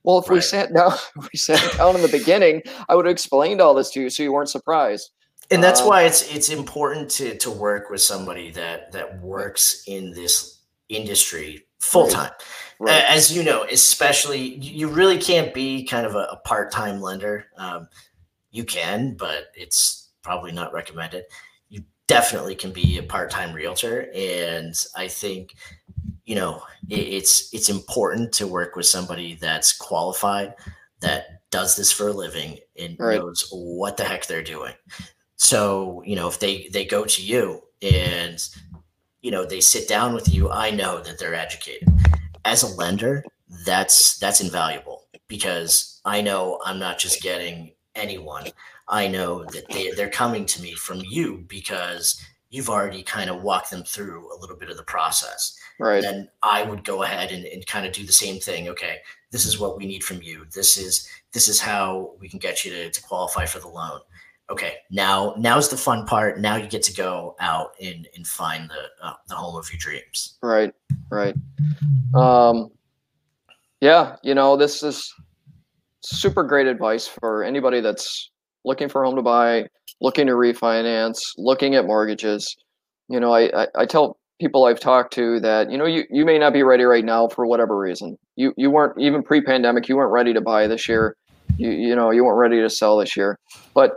Well, 0.04 0.18
if 0.18 0.28
we 0.30 0.36
Right. 0.36 0.44
sat 0.44 0.72
down, 0.74 0.92
we 1.16 1.36
sat 1.38 1.76
down 1.76 1.96
in 1.96 2.02
the 2.02 2.08
beginning, 2.08 2.62
I 2.88 2.94
would 2.94 3.06
have 3.06 3.12
explained 3.12 3.60
all 3.60 3.74
this 3.74 3.90
to 3.90 4.00
you, 4.00 4.08
so 4.10 4.22
you 4.22 4.32
weren't 4.32 4.48
surprised. 4.48 5.10
and 5.50 5.62
that's 5.62 5.80
um, 5.82 5.88
why 5.88 6.02
it's 6.04 6.22
it's 6.34 6.48
important 6.48 7.10
to 7.18 7.36
to 7.38 7.50
work 7.50 7.90
with 7.90 8.00
somebody 8.00 8.50
that 8.52 8.92
that 8.92 9.20
works 9.20 9.82
in 9.86 10.12
this 10.12 10.60
industry 10.88 11.66
full 11.80 12.08
time. 12.08 12.30
Right. 12.80 12.92
A- 13.02 13.10
As 13.10 13.36
you 13.36 13.42
know, 13.42 13.64
especially 13.70 14.40
you 14.56 14.72
you 14.80 14.88
really 14.88 15.18
can't 15.18 15.52
be 15.52 15.84
kind 15.84 16.06
of 16.06 16.14
a, 16.14 16.26
a 16.32 16.36
part 16.44 16.70
time 16.72 17.00
lender. 17.00 17.46
Um, 17.58 17.88
you 18.52 18.64
can, 18.64 19.14
but 19.18 19.48
it's 19.54 20.10
probably 20.22 20.50
not 20.52 20.72
recommended. 20.72 21.24
Definitely 22.08 22.54
can 22.54 22.70
be 22.72 22.98
a 22.98 23.02
part 23.02 23.30
time 23.30 23.52
realtor, 23.52 24.08
and 24.14 24.74
I 24.94 25.08
think 25.08 25.56
you 26.24 26.36
know 26.36 26.62
it, 26.88 27.00
it's 27.00 27.52
it's 27.52 27.68
important 27.68 28.32
to 28.34 28.46
work 28.46 28.76
with 28.76 28.86
somebody 28.86 29.36
that's 29.40 29.76
qualified 29.76 30.54
that 31.00 31.42
does 31.50 31.76
this 31.76 31.90
for 31.92 32.08
a 32.08 32.12
living 32.12 32.58
and 32.78 32.96
Right. 32.98 33.18
knows 33.18 33.48
what 33.52 33.96
the 33.96 34.04
heck 34.04 34.26
they're 34.26 34.42
doing. 34.42 34.74
So 35.36 36.02
you 36.06 36.14
know 36.16 36.28
if 36.28 36.38
they 36.38 36.68
they 36.72 36.84
go 36.84 37.04
to 37.06 37.22
you 37.22 37.62
and 37.82 38.38
you 39.22 39.30
know 39.32 39.44
they 39.44 39.60
sit 39.60 39.88
down 39.88 40.14
with 40.14 40.32
you, 40.32 40.50
I 40.50 40.70
know 40.70 41.00
that 41.02 41.18
they're 41.18 41.34
educated. 41.34 41.88
As 42.44 42.62
a 42.62 42.74
lender, 42.76 43.24
that's 43.64 44.16
that's 44.18 44.40
invaluable 44.40 45.08
because 45.26 46.00
I 46.04 46.20
know 46.20 46.60
I'm 46.64 46.78
not 46.78 46.98
just 46.98 47.20
getting 47.22 47.72
anyone. 47.96 48.44
I 48.88 49.08
know 49.08 49.44
that 49.44 49.68
they, 49.70 49.90
they're 49.90 50.10
coming 50.10 50.46
to 50.46 50.62
me 50.62 50.74
from 50.74 51.00
you 51.08 51.44
because 51.48 52.20
you've 52.50 52.70
already 52.70 53.02
kind 53.02 53.28
of 53.28 53.42
walked 53.42 53.70
them 53.70 53.82
through 53.82 54.32
a 54.32 54.38
little 54.38 54.56
bit 54.56 54.70
of 54.70 54.76
the 54.76 54.84
process 54.84 55.58
Right. 55.78 56.02
then 56.02 56.28
I 56.42 56.62
would 56.62 56.84
go 56.84 57.02
ahead 57.02 57.32
and, 57.32 57.44
and 57.44 57.66
kind 57.66 57.86
of 57.86 57.92
do 57.92 58.04
the 58.04 58.12
same 58.12 58.40
thing. 58.40 58.68
Okay, 58.68 58.98
this 59.30 59.44
is 59.44 59.58
what 59.58 59.76
we 59.76 59.86
need 59.86 60.02
from 60.02 60.22
you. 60.22 60.46
This 60.54 60.78
is 60.78 61.08
this 61.32 61.48
is 61.48 61.60
how 61.60 62.14
we 62.18 62.28
can 62.28 62.38
get 62.38 62.64
you 62.64 62.70
to, 62.72 62.90
to 62.90 63.02
qualify 63.02 63.44
for 63.44 63.58
the 63.58 63.68
loan. 63.68 64.00
Okay, 64.48 64.76
now 64.90 65.34
now's 65.36 65.68
the 65.68 65.76
fun 65.76 66.06
part. 66.06 66.40
Now 66.40 66.56
you 66.56 66.66
get 66.66 66.82
to 66.84 66.94
go 66.94 67.36
out 67.40 67.72
and, 67.82 68.08
and 68.16 68.26
find 68.26 68.70
the 68.70 69.06
uh, 69.06 69.14
the 69.28 69.34
home 69.34 69.56
of 69.56 69.70
your 69.70 69.78
dreams. 69.78 70.38
Right. 70.42 70.72
Right. 71.10 71.34
Um, 72.14 72.70
yeah, 73.80 74.16
you 74.22 74.34
know, 74.34 74.56
this 74.56 74.82
is 74.82 75.12
super 76.00 76.42
great 76.42 76.66
advice 76.66 77.06
for 77.06 77.42
anybody 77.42 77.80
that's 77.80 78.30
looking 78.66 78.88
for 78.88 79.02
a 79.02 79.06
home 79.06 79.16
to 79.16 79.22
buy, 79.22 79.64
looking 80.02 80.26
to 80.26 80.32
refinance, 80.32 81.18
looking 81.38 81.74
at 81.74 81.86
mortgages. 81.86 82.54
You 83.08 83.20
know, 83.20 83.32
I, 83.32 83.62
I, 83.62 83.66
I 83.78 83.86
tell 83.86 84.18
people 84.40 84.66
I've 84.66 84.80
talked 84.80 85.14
to 85.14 85.40
that, 85.40 85.70
you 85.70 85.78
know, 85.78 85.86
you, 85.86 86.04
you 86.10 86.26
may 86.26 86.38
not 86.38 86.52
be 86.52 86.62
ready 86.62 86.84
right 86.84 87.04
now 87.04 87.28
for 87.28 87.46
whatever 87.46 87.78
reason. 87.78 88.18
You 88.34 88.52
you 88.58 88.70
weren't 88.70 89.00
even 89.00 89.22
pre 89.22 89.40
pandemic, 89.40 89.88
you 89.88 89.96
weren't 89.96 90.12
ready 90.12 90.34
to 90.34 90.40
buy 90.42 90.66
this 90.66 90.88
year. 90.88 91.16
You 91.56 91.70
you 91.70 91.96
know, 91.96 92.10
you 92.10 92.24
weren't 92.24 92.38
ready 92.38 92.60
to 92.60 92.68
sell 92.68 92.98
this 92.98 93.16
year. 93.16 93.38
But 93.72 93.92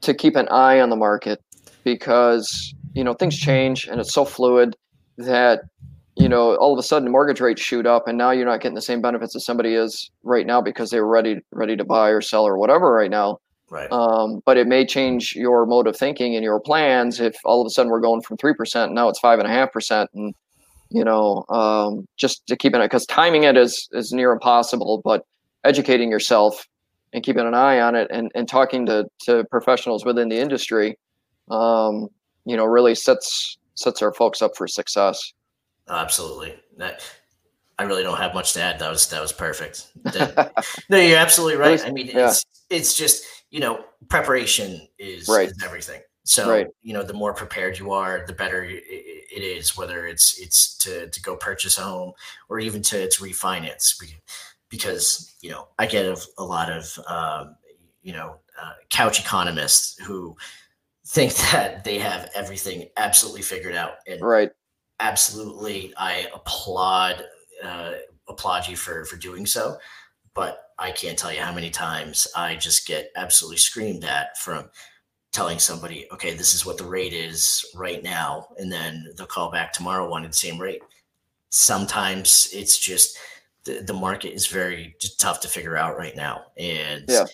to 0.00 0.14
keep 0.14 0.34
an 0.34 0.48
eye 0.48 0.80
on 0.80 0.90
the 0.90 0.96
market 0.96 1.40
because, 1.84 2.74
you 2.94 3.04
know, 3.04 3.14
things 3.14 3.36
change 3.36 3.86
and 3.86 4.00
it's 4.00 4.12
so 4.12 4.24
fluid 4.24 4.76
that 5.18 5.60
you 6.18 6.30
know, 6.30 6.56
all 6.56 6.72
of 6.72 6.78
a 6.78 6.82
sudden 6.82 7.12
mortgage 7.12 7.42
rates 7.42 7.60
shoot 7.60 7.86
up 7.86 8.08
and 8.08 8.16
now 8.16 8.30
you're 8.30 8.46
not 8.46 8.62
getting 8.62 8.74
the 8.74 8.80
same 8.80 9.02
benefits 9.02 9.36
as 9.36 9.44
somebody 9.44 9.74
is 9.74 10.10
right 10.22 10.46
now 10.46 10.62
because 10.62 10.88
they 10.88 10.98
were 10.98 11.06
ready 11.06 11.36
ready 11.52 11.76
to 11.76 11.84
buy 11.84 12.08
or 12.08 12.22
sell 12.22 12.44
or 12.44 12.58
whatever 12.58 12.90
right 12.90 13.10
now. 13.10 13.38
Right. 13.68 13.90
Um, 13.90 14.42
but 14.46 14.56
it 14.56 14.66
may 14.68 14.86
change 14.86 15.34
your 15.34 15.66
mode 15.66 15.86
of 15.88 15.96
thinking 15.96 16.34
and 16.36 16.44
your 16.44 16.60
plans 16.60 17.18
if 17.20 17.36
all 17.44 17.60
of 17.60 17.66
a 17.66 17.70
sudden 17.70 17.90
we're 17.90 18.00
going 18.00 18.22
from 18.22 18.36
three 18.36 18.54
percent 18.54 18.92
now 18.92 19.08
it's 19.08 19.18
five 19.18 19.38
and 19.40 19.48
a 19.48 19.50
half 19.50 19.72
percent 19.72 20.08
and 20.14 20.34
you 20.90 21.02
know 21.04 21.44
um, 21.48 22.06
just 22.16 22.46
to 22.46 22.56
keep 22.56 22.74
it 22.74 22.80
because 22.82 23.04
timing 23.06 23.42
it 23.42 23.56
is 23.56 23.88
is 23.92 24.12
near 24.12 24.30
impossible 24.30 25.00
but 25.04 25.26
educating 25.64 26.10
yourself 26.10 26.68
and 27.12 27.24
keeping 27.24 27.44
an 27.44 27.54
eye 27.54 27.80
on 27.80 27.96
it 27.96 28.06
and, 28.10 28.30
and 28.36 28.48
talking 28.48 28.86
to, 28.86 29.04
to 29.20 29.44
professionals 29.50 30.04
within 30.04 30.28
the 30.28 30.38
industry 30.38 30.96
um, 31.50 32.06
you 32.44 32.56
know 32.56 32.64
really 32.64 32.94
sets 32.94 33.58
sets 33.74 34.00
our 34.00 34.14
folks 34.14 34.40
up 34.42 34.56
for 34.56 34.68
success 34.68 35.32
Absolutely. 35.88 36.54
That, 36.78 37.08
I 37.78 37.84
really 37.84 38.02
don't 38.02 38.18
have 38.18 38.34
much 38.34 38.54
to 38.54 38.60
add. 38.62 38.80
That 38.80 38.90
was 38.90 39.08
that 39.10 39.20
was 39.20 39.32
perfect. 39.32 39.86
That- 40.02 40.52
no, 40.88 40.98
you're 40.98 41.18
absolutely 41.18 41.58
right. 41.60 41.84
I 41.84 41.90
mean, 41.92 42.08
Yeah. 42.08 42.28
it's 42.30 42.44
it's 42.70 42.94
just 42.94 43.24
you 43.50 43.60
know 43.60 43.84
preparation 44.08 44.86
is, 44.98 45.28
Right. 45.28 45.48
is 45.48 45.62
everything. 45.64 46.00
So 46.24 46.50
Right. 46.50 46.66
you 46.82 46.92
know, 46.92 47.02
the 47.04 47.12
more 47.12 47.32
prepared 47.32 47.78
you 47.78 47.92
are, 47.92 48.24
the 48.26 48.32
better 48.32 48.64
it 48.64 48.82
is. 49.42 49.76
Whether 49.76 50.06
it's 50.06 50.38
it's 50.40 50.76
to 50.78 51.08
to 51.08 51.22
go 51.22 51.36
purchase 51.36 51.78
a 51.78 51.82
home 51.82 52.12
or 52.48 52.58
even 52.58 52.82
to 52.82 53.08
to 53.08 53.22
refinance, 53.22 53.94
because 54.68 55.34
you 55.40 55.50
know 55.50 55.68
I 55.78 55.86
get 55.86 56.04
a, 56.06 56.20
a 56.38 56.44
lot 56.44 56.70
of 56.70 56.98
um, 57.06 57.56
you 58.02 58.12
know 58.12 58.38
uh, 58.60 58.72
couch 58.90 59.20
economists 59.20 60.02
who 60.02 60.36
think 61.06 61.32
that 61.52 61.84
they 61.84 61.98
have 61.98 62.30
everything 62.34 62.88
absolutely 62.96 63.42
figured 63.42 63.74
out 63.74 63.92
and 64.06 64.20
right 64.20 64.50
absolutely 65.00 65.92
i 65.98 66.26
applaud 66.34 67.24
uh, 67.62 67.92
applaud 68.28 68.66
you 68.66 68.76
for 68.76 69.04
for 69.04 69.16
doing 69.16 69.44
so 69.46 69.76
but 70.34 70.65
i 70.78 70.90
can't 70.90 71.18
tell 71.18 71.32
you 71.32 71.40
how 71.40 71.52
many 71.52 71.70
times 71.70 72.26
i 72.36 72.54
just 72.56 72.86
get 72.86 73.10
absolutely 73.16 73.56
screamed 73.58 74.04
at 74.04 74.36
from 74.38 74.68
telling 75.32 75.58
somebody 75.58 76.06
okay 76.12 76.34
this 76.34 76.54
is 76.54 76.64
what 76.64 76.78
the 76.78 76.84
rate 76.84 77.12
is 77.12 77.64
right 77.74 78.02
now 78.02 78.48
and 78.58 78.70
then 78.72 79.04
they'll 79.16 79.26
call 79.26 79.50
back 79.50 79.72
tomorrow 79.72 80.08
wanting 80.08 80.30
the 80.30 80.36
same 80.36 80.58
rate 80.60 80.82
sometimes 81.50 82.48
it's 82.52 82.78
just 82.78 83.16
the, 83.64 83.80
the 83.86 83.92
market 83.92 84.32
is 84.32 84.46
very 84.46 84.94
tough 85.18 85.40
to 85.40 85.48
figure 85.48 85.76
out 85.76 85.96
right 85.98 86.16
now 86.16 86.44
and 86.56 87.04
Yeah. 87.08 87.26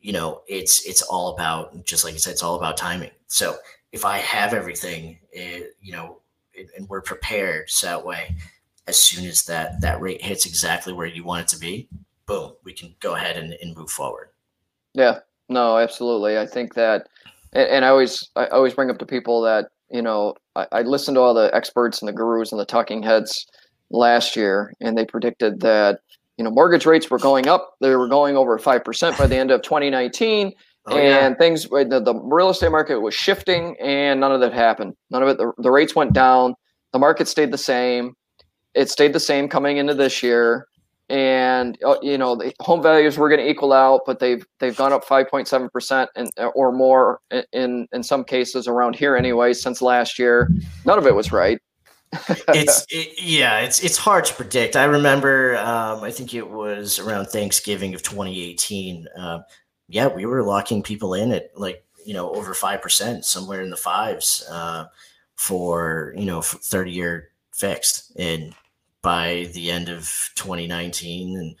you 0.00 0.12
know 0.12 0.42
it's 0.48 0.84
it's 0.86 1.02
all 1.02 1.34
about 1.34 1.84
just 1.84 2.04
like 2.04 2.12
you 2.14 2.18
said 2.18 2.32
it's 2.32 2.42
all 2.42 2.56
about 2.56 2.76
timing 2.76 3.10
so 3.26 3.56
if 3.92 4.04
i 4.04 4.18
have 4.18 4.54
everything 4.54 5.18
eh, 5.34 5.62
you 5.80 5.92
know 5.92 6.20
and 6.58 6.68
and 6.76 6.88
we're 6.88 7.02
prepared 7.02 7.68
so 7.70 7.86
that 7.86 8.04
way 8.04 8.34
as 8.86 8.96
soon 8.96 9.24
as 9.24 9.44
that 9.44 9.80
that 9.80 10.00
rate 10.00 10.22
hits 10.22 10.46
exactly 10.46 10.92
where 10.92 11.06
you 11.06 11.22
want 11.24 11.42
it 11.42 11.48
to 11.48 11.58
be 11.58 11.88
boom 12.30 12.52
we 12.64 12.72
can 12.72 12.94
go 13.00 13.14
ahead 13.14 13.36
and, 13.36 13.54
and 13.60 13.76
move 13.76 13.90
forward 13.90 14.28
Yeah, 14.94 15.18
no, 15.50 15.78
absolutely. 15.78 16.38
I 16.38 16.46
think 16.46 16.74
that 16.74 17.08
and, 17.52 17.68
and 17.68 17.84
I 17.84 17.88
always 17.88 18.30
I 18.36 18.46
always 18.46 18.72
bring 18.72 18.88
up 18.88 18.98
to 18.98 19.06
people 19.06 19.42
that 19.42 19.66
you 19.90 20.00
know 20.00 20.34
I, 20.56 20.66
I 20.72 20.82
listened 20.82 21.16
to 21.16 21.20
all 21.20 21.34
the 21.34 21.54
experts 21.54 22.00
and 22.00 22.08
the 22.08 22.12
gurus 22.12 22.52
and 22.52 22.60
the 22.60 22.64
talking 22.64 23.02
heads 23.02 23.46
last 23.90 24.36
year, 24.36 24.72
and 24.80 24.96
they 24.96 25.04
predicted 25.04 25.60
that 25.60 26.00
you 26.38 26.44
know 26.44 26.50
mortgage 26.50 26.86
rates 26.86 27.10
were 27.10 27.18
going 27.18 27.48
up. 27.48 27.74
They 27.80 27.94
were 27.96 28.08
going 28.08 28.36
over 28.36 28.56
five 28.58 28.84
percent 28.84 29.18
by 29.18 29.26
the 29.26 29.36
end 29.36 29.50
of 29.50 29.62
2019. 29.62 30.52
Oh, 30.86 30.96
and 30.96 31.34
yeah. 31.34 31.34
things 31.34 31.64
the, 31.64 32.00
the 32.02 32.14
real 32.14 32.48
estate 32.48 32.70
market 32.70 33.00
was 33.00 33.12
shifting 33.12 33.76
and 33.82 34.18
none 34.18 34.32
of 34.32 34.40
that 34.40 34.54
happened 34.54 34.94
none 35.10 35.22
of 35.22 35.28
it 35.28 35.36
the, 35.36 35.52
the 35.58 35.70
rates 35.70 35.94
went 35.94 36.14
down 36.14 36.54
the 36.94 36.98
market 36.98 37.28
stayed 37.28 37.52
the 37.52 37.58
same 37.58 38.14
it 38.72 38.88
stayed 38.88 39.12
the 39.12 39.20
same 39.20 39.46
coming 39.46 39.76
into 39.76 39.92
this 39.92 40.22
year 40.22 40.66
and 41.10 41.76
uh, 41.84 41.96
you 42.00 42.16
know 42.16 42.36
the 42.36 42.54
home 42.60 42.82
values 42.82 43.18
were 43.18 43.28
going 43.28 43.40
to 43.40 43.48
equal 43.48 43.72
out 43.72 44.02
but 44.06 44.18
they've 44.20 44.46
they've 44.60 44.76
gone 44.76 44.92
up 44.92 45.04
5.7% 45.04 46.06
and 46.16 46.30
or 46.54 46.72
more 46.72 47.20
in 47.52 47.88
in 47.92 48.02
some 48.02 48.24
cases 48.24 48.68
around 48.68 48.96
here 48.96 49.16
anyway 49.16 49.52
since 49.52 49.82
last 49.82 50.18
year. 50.18 50.50
None 50.84 50.98
of 50.98 51.06
it 51.06 51.14
was 51.14 51.32
right. 51.32 51.60
It's 52.48 52.86
it, 52.88 53.20
yeah 53.20 53.60
it's 53.60 53.80
it's 53.80 53.98
hard 53.98 54.24
to 54.26 54.34
predict. 54.34 54.76
I 54.76 54.84
remember 54.84 55.56
um, 55.58 56.02
i 56.02 56.10
think 56.10 56.34
it 56.34 56.48
was 56.48 56.98
around 56.98 57.26
thanksgiving 57.26 57.94
of 57.94 58.02
2018 58.02 59.06
uh, 59.18 59.40
yeah 59.88 60.08
we 60.08 60.26
were 60.26 60.42
locking 60.42 60.82
people 60.82 61.14
in 61.14 61.32
at 61.32 61.50
like 61.56 61.84
you 62.04 62.14
know 62.14 62.30
over 62.32 62.54
5% 62.54 63.24
somewhere 63.24 63.60
in 63.60 63.70
the 63.70 63.76
fives 63.76 64.44
uh, 64.50 64.86
for 65.36 66.14
you 66.16 66.24
know 66.24 66.40
30 66.42 66.90
year 66.90 67.30
fixed. 67.60 68.12
And 68.16 68.54
by 69.02 69.48
the 69.54 69.70
end 69.70 69.88
of 69.88 70.30
2019 70.34 71.36
and 71.36 71.56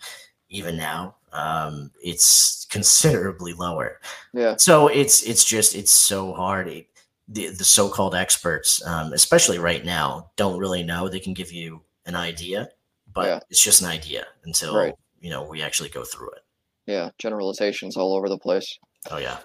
even 0.48 0.76
now 0.76 1.16
um, 1.32 1.90
it's 2.02 2.66
considerably 2.70 3.52
lower. 3.52 4.00
Yeah. 4.34 4.56
So 4.58 4.88
it's 4.88 5.22
it's 5.22 5.44
just 5.44 5.74
it's 5.74 5.92
so 5.92 6.32
hard. 6.32 6.68
It, 6.68 6.86
the, 7.28 7.46
the 7.48 7.64
so-called 7.64 8.16
experts 8.16 8.84
um, 8.84 9.12
especially 9.12 9.58
right 9.58 9.84
now 9.84 10.30
don't 10.36 10.58
really 10.58 10.82
know. 10.82 11.08
They 11.08 11.20
can 11.20 11.34
give 11.34 11.52
you 11.52 11.82
an 12.06 12.16
idea 12.16 12.70
but 13.12 13.26
yeah. 13.26 13.40
it's 13.50 13.62
just 13.62 13.80
an 13.80 13.88
idea 13.88 14.26
until 14.44 14.76
right. 14.76 14.94
you 15.20 15.30
know 15.30 15.42
we 15.42 15.62
actually 15.62 15.88
go 15.88 16.04
through 16.04 16.30
it. 16.30 16.42
Yeah 16.86 17.10
generalizations 17.18 17.96
all 17.96 18.14
over 18.14 18.28
the 18.28 18.38
place. 18.38 18.78
Oh 19.10 19.18
yeah 19.18 19.38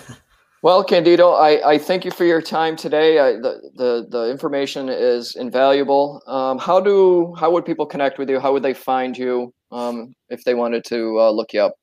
Well, 0.64 0.82
Candido, 0.82 1.32
I, 1.32 1.72
I 1.72 1.76
thank 1.76 2.06
you 2.06 2.10
for 2.10 2.24
your 2.24 2.40
time 2.40 2.74
today. 2.74 3.18
I, 3.18 3.32
the, 3.32 3.70
the 3.74 4.06
the 4.08 4.30
information 4.30 4.88
is 4.88 5.36
invaluable. 5.36 6.22
Um, 6.26 6.56
how 6.56 6.80
do 6.80 7.34
how 7.34 7.50
would 7.50 7.66
people 7.66 7.84
connect 7.84 8.18
with 8.18 8.30
you? 8.30 8.40
How 8.40 8.50
would 8.54 8.62
they 8.62 8.72
find 8.72 9.14
you 9.14 9.52
um, 9.70 10.14
if 10.30 10.42
they 10.44 10.54
wanted 10.54 10.82
to 10.86 11.20
uh, 11.20 11.30
look 11.32 11.52
you 11.52 11.60
up? 11.60 11.74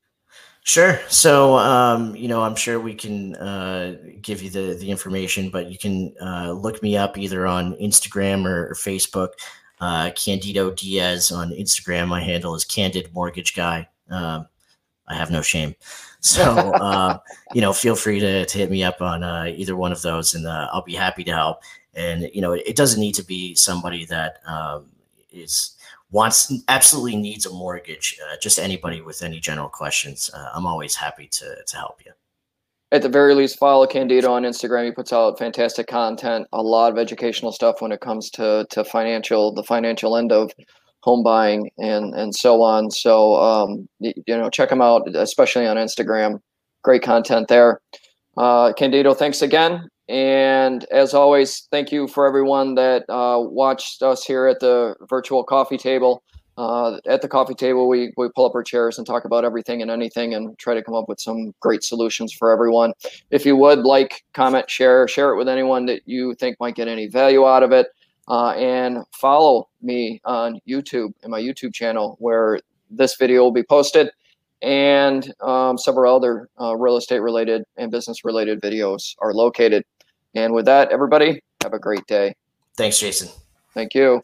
Sure. 0.64 1.00
So, 1.10 1.60
um, 1.60 2.16
you 2.16 2.28
know, 2.28 2.42
I'm 2.42 2.56
sure 2.56 2.80
we 2.80 2.96
can 2.96 3.36
uh, 3.36 3.98
give 4.20 4.42
you 4.42 4.50
the 4.50 4.74
the 4.74 4.90
information, 4.90 5.52
but 5.52 5.70
you 5.70 5.78
can 5.78 6.16
uh, 6.20 6.52
look 6.52 6.82
me 6.82 6.98
up 6.98 7.20
either 7.20 7.46
on 7.46 7.76
Instagram 7.76 8.48
or, 8.48 8.70
or 8.70 8.74
Facebook. 8.74 9.30
Uh, 9.80 10.10
Candido 10.16 10.72
Diaz 10.72 11.30
on 11.30 11.52
Instagram. 11.52 12.08
My 12.08 12.24
handle 12.24 12.56
is 12.56 12.66
Candid 12.66 13.14
Mortgage 13.14 13.56
Guy. 13.56 13.88
Um, 14.10 14.48
I 15.08 15.16
have 15.16 15.32
no 15.32 15.42
shame. 15.42 15.76
So, 16.24 16.44
uh, 16.44 17.18
you 17.56 17.62
know, 17.62 17.74
feel 17.74 17.96
free 17.96 18.20
to, 18.20 18.46
to 18.46 18.58
hit 18.60 18.70
me 18.70 18.84
up 18.84 19.02
on 19.02 19.24
uh, 19.24 19.46
either 19.56 19.76
one 19.76 19.92
of 19.92 20.04
those 20.04 20.36
and 20.36 20.46
uh, 20.46 20.70
I'll 20.72 20.84
be 20.84 20.94
happy 20.94 21.24
to 21.24 21.32
help. 21.32 21.64
And, 21.96 22.30
you 22.32 22.42
know, 22.42 22.52
it, 22.52 22.62
it 22.68 22.76
doesn't 22.76 23.00
need 23.00 23.16
to 23.16 23.26
be 23.26 23.56
somebody 23.56 24.06
that 24.06 24.38
um, 24.46 24.86
is 25.32 25.76
wants 26.12 26.54
absolutely 26.68 27.16
needs 27.16 27.48
a 27.48 27.50
mortgage. 27.52 28.20
Uh, 28.24 28.36
just 28.40 28.60
anybody 28.60 29.02
with 29.02 29.24
any 29.24 29.40
general 29.40 29.70
questions. 29.70 30.30
Uh, 30.32 30.50
I'm 30.54 30.68
always 30.68 30.96
happy 30.96 31.28
to, 31.28 31.56
to 31.66 31.76
help 31.76 32.02
you. 32.06 32.12
At 32.94 33.02
the 33.02 33.10
very 33.10 33.34
least, 33.34 33.58
follow 33.58 33.88
Candido 33.88 34.34
on 34.34 34.44
Instagram. 34.44 34.86
He 34.86 34.92
puts 34.92 35.14
out 35.14 35.40
fantastic 35.40 35.88
content, 35.88 36.46
a 36.52 36.62
lot 36.62 36.92
of 36.92 36.98
educational 36.98 37.54
stuff 37.54 37.82
when 37.82 37.94
it 37.94 38.02
comes 38.02 38.30
to, 38.32 38.68
to 38.70 38.84
financial, 38.84 39.54
the 39.54 39.64
financial 39.64 40.18
end 40.18 40.34
of 40.34 40.52
home 41.02 41.24
buying 41.24 41.70
and 41.78 42.14
and 42.16 42.34
so 42.34 42.62
on. 42.62 42.92
So 42.92 43.36
um, 43.36 43.88
you, 44.00 44.14
know, 44.28 44.50
check 44.50 44.70
them 44.70 44.82
out, 44.82 45.14
especially 45.16 45.68
on 45.68 45.78
Instagram. 45.78 46.40
Great 46.84 47.04
content 47.04 47.48
there. 47.48 47.82
Uh, 48.38 48.74
Candido, 48.74 49.14
thanks 49.14 49.42
again. 49.42 49.88
And 50.10 50.84
as 50.92 51.14
always, 51.14 51.68
thank 51.72 51.92
you 51.92 52.08
for 52.08 52.28
everyone 52.28 52.76
that 52.76 53.04
uh, 53.08 53.40
watched 53.40 54.02
us 54.02 54.26
here 54.26 54.48
at 54.48 54.60
the 54.60 54.96
virtual 55.10 55.44
coffee 55.44 55.78
table. 55.78 56.24
Uh, 56.58 56.98
at 57.08 57.22
the 57.22 57.30
coffee 57.30 57.54
table, 57.54 57.88
we, 57.88 58.12
we 58.18 58.30
pull 58.36 58.46
up 58.46 58.54
our 58.54 58.62
chairs 58.62 58.98
and 58.98 59.08
talk 59.08 59.24
about 59.24 59.46
everything 59.46 59.82
and 59.82 59.90
anything 59.90 60.34
and 60.34 60.58
try 60.60 60.74
to 60.74 60.84
come 60.84 60.94
up 60.94 61.08
with 61.08 61.20
some 61.20 61.54
great 61.62 61.82
solutions 61.82 62.34
for 62.34 62.52
everyone. 62.52 62.94
If 63.32 63.46
you 63.46 63.56
would 63.56 63.80
like, 63.80 64.24
comment, 64.34 64.70
share, 64.70 65.08
share 65.08 65.32
it 65.32 65.38
with 65.38 65.48
anyone 65.48 65.86
that 65.86 66.02
you 66.06 66.36
think 66.36 66.58
might 66.60 66.76
get 66.76 66.90
any 66.90 67.08
value 67.08 67.48
out 67.48 67.64
of 67.64 67.72
it 67.72 67.88
uh, 68.32 68.52
and 68.52 69.00
follow 69.12 69.68
me 69.82 70.22
on 70.24 70.58
YouTube 70.68 71.14
and 71.22 71.30
my 71.30 71.40
YouTube 71.40 71.74
channel 71.74 72.16
where 72.20 72.60
this 72.90 73.18
video 73.18 73.42
will 73.42 73.52
be 73.52 73.62
posted 73.62 74.10
and 74.62 75.34
um, 75.42 75.78
several 75.78 76.16
other 76.16 76.48
uh, 76.60 76.74
real 76.76 76.96
estate 76.96 77.20
related 77.20 77.64
and 77.76 77.92
business 77.92 78.24
related 78.24 78.62
videos 78.62 79.16
are 79.20 79.34
located. 79.34 79.84
And 80.34 80.54
with 80.54 80.66
that, 80.66 80.92
everybody, 80.92 81.44
have 81.62 81.74
a 81.74 81.80
great 81.80 82.06
day. 82.08 82.36
Thanks, 82.78 83.00
Jason. 83.00 83.28
Thank 83.74 83.94
you. 83.94 84.24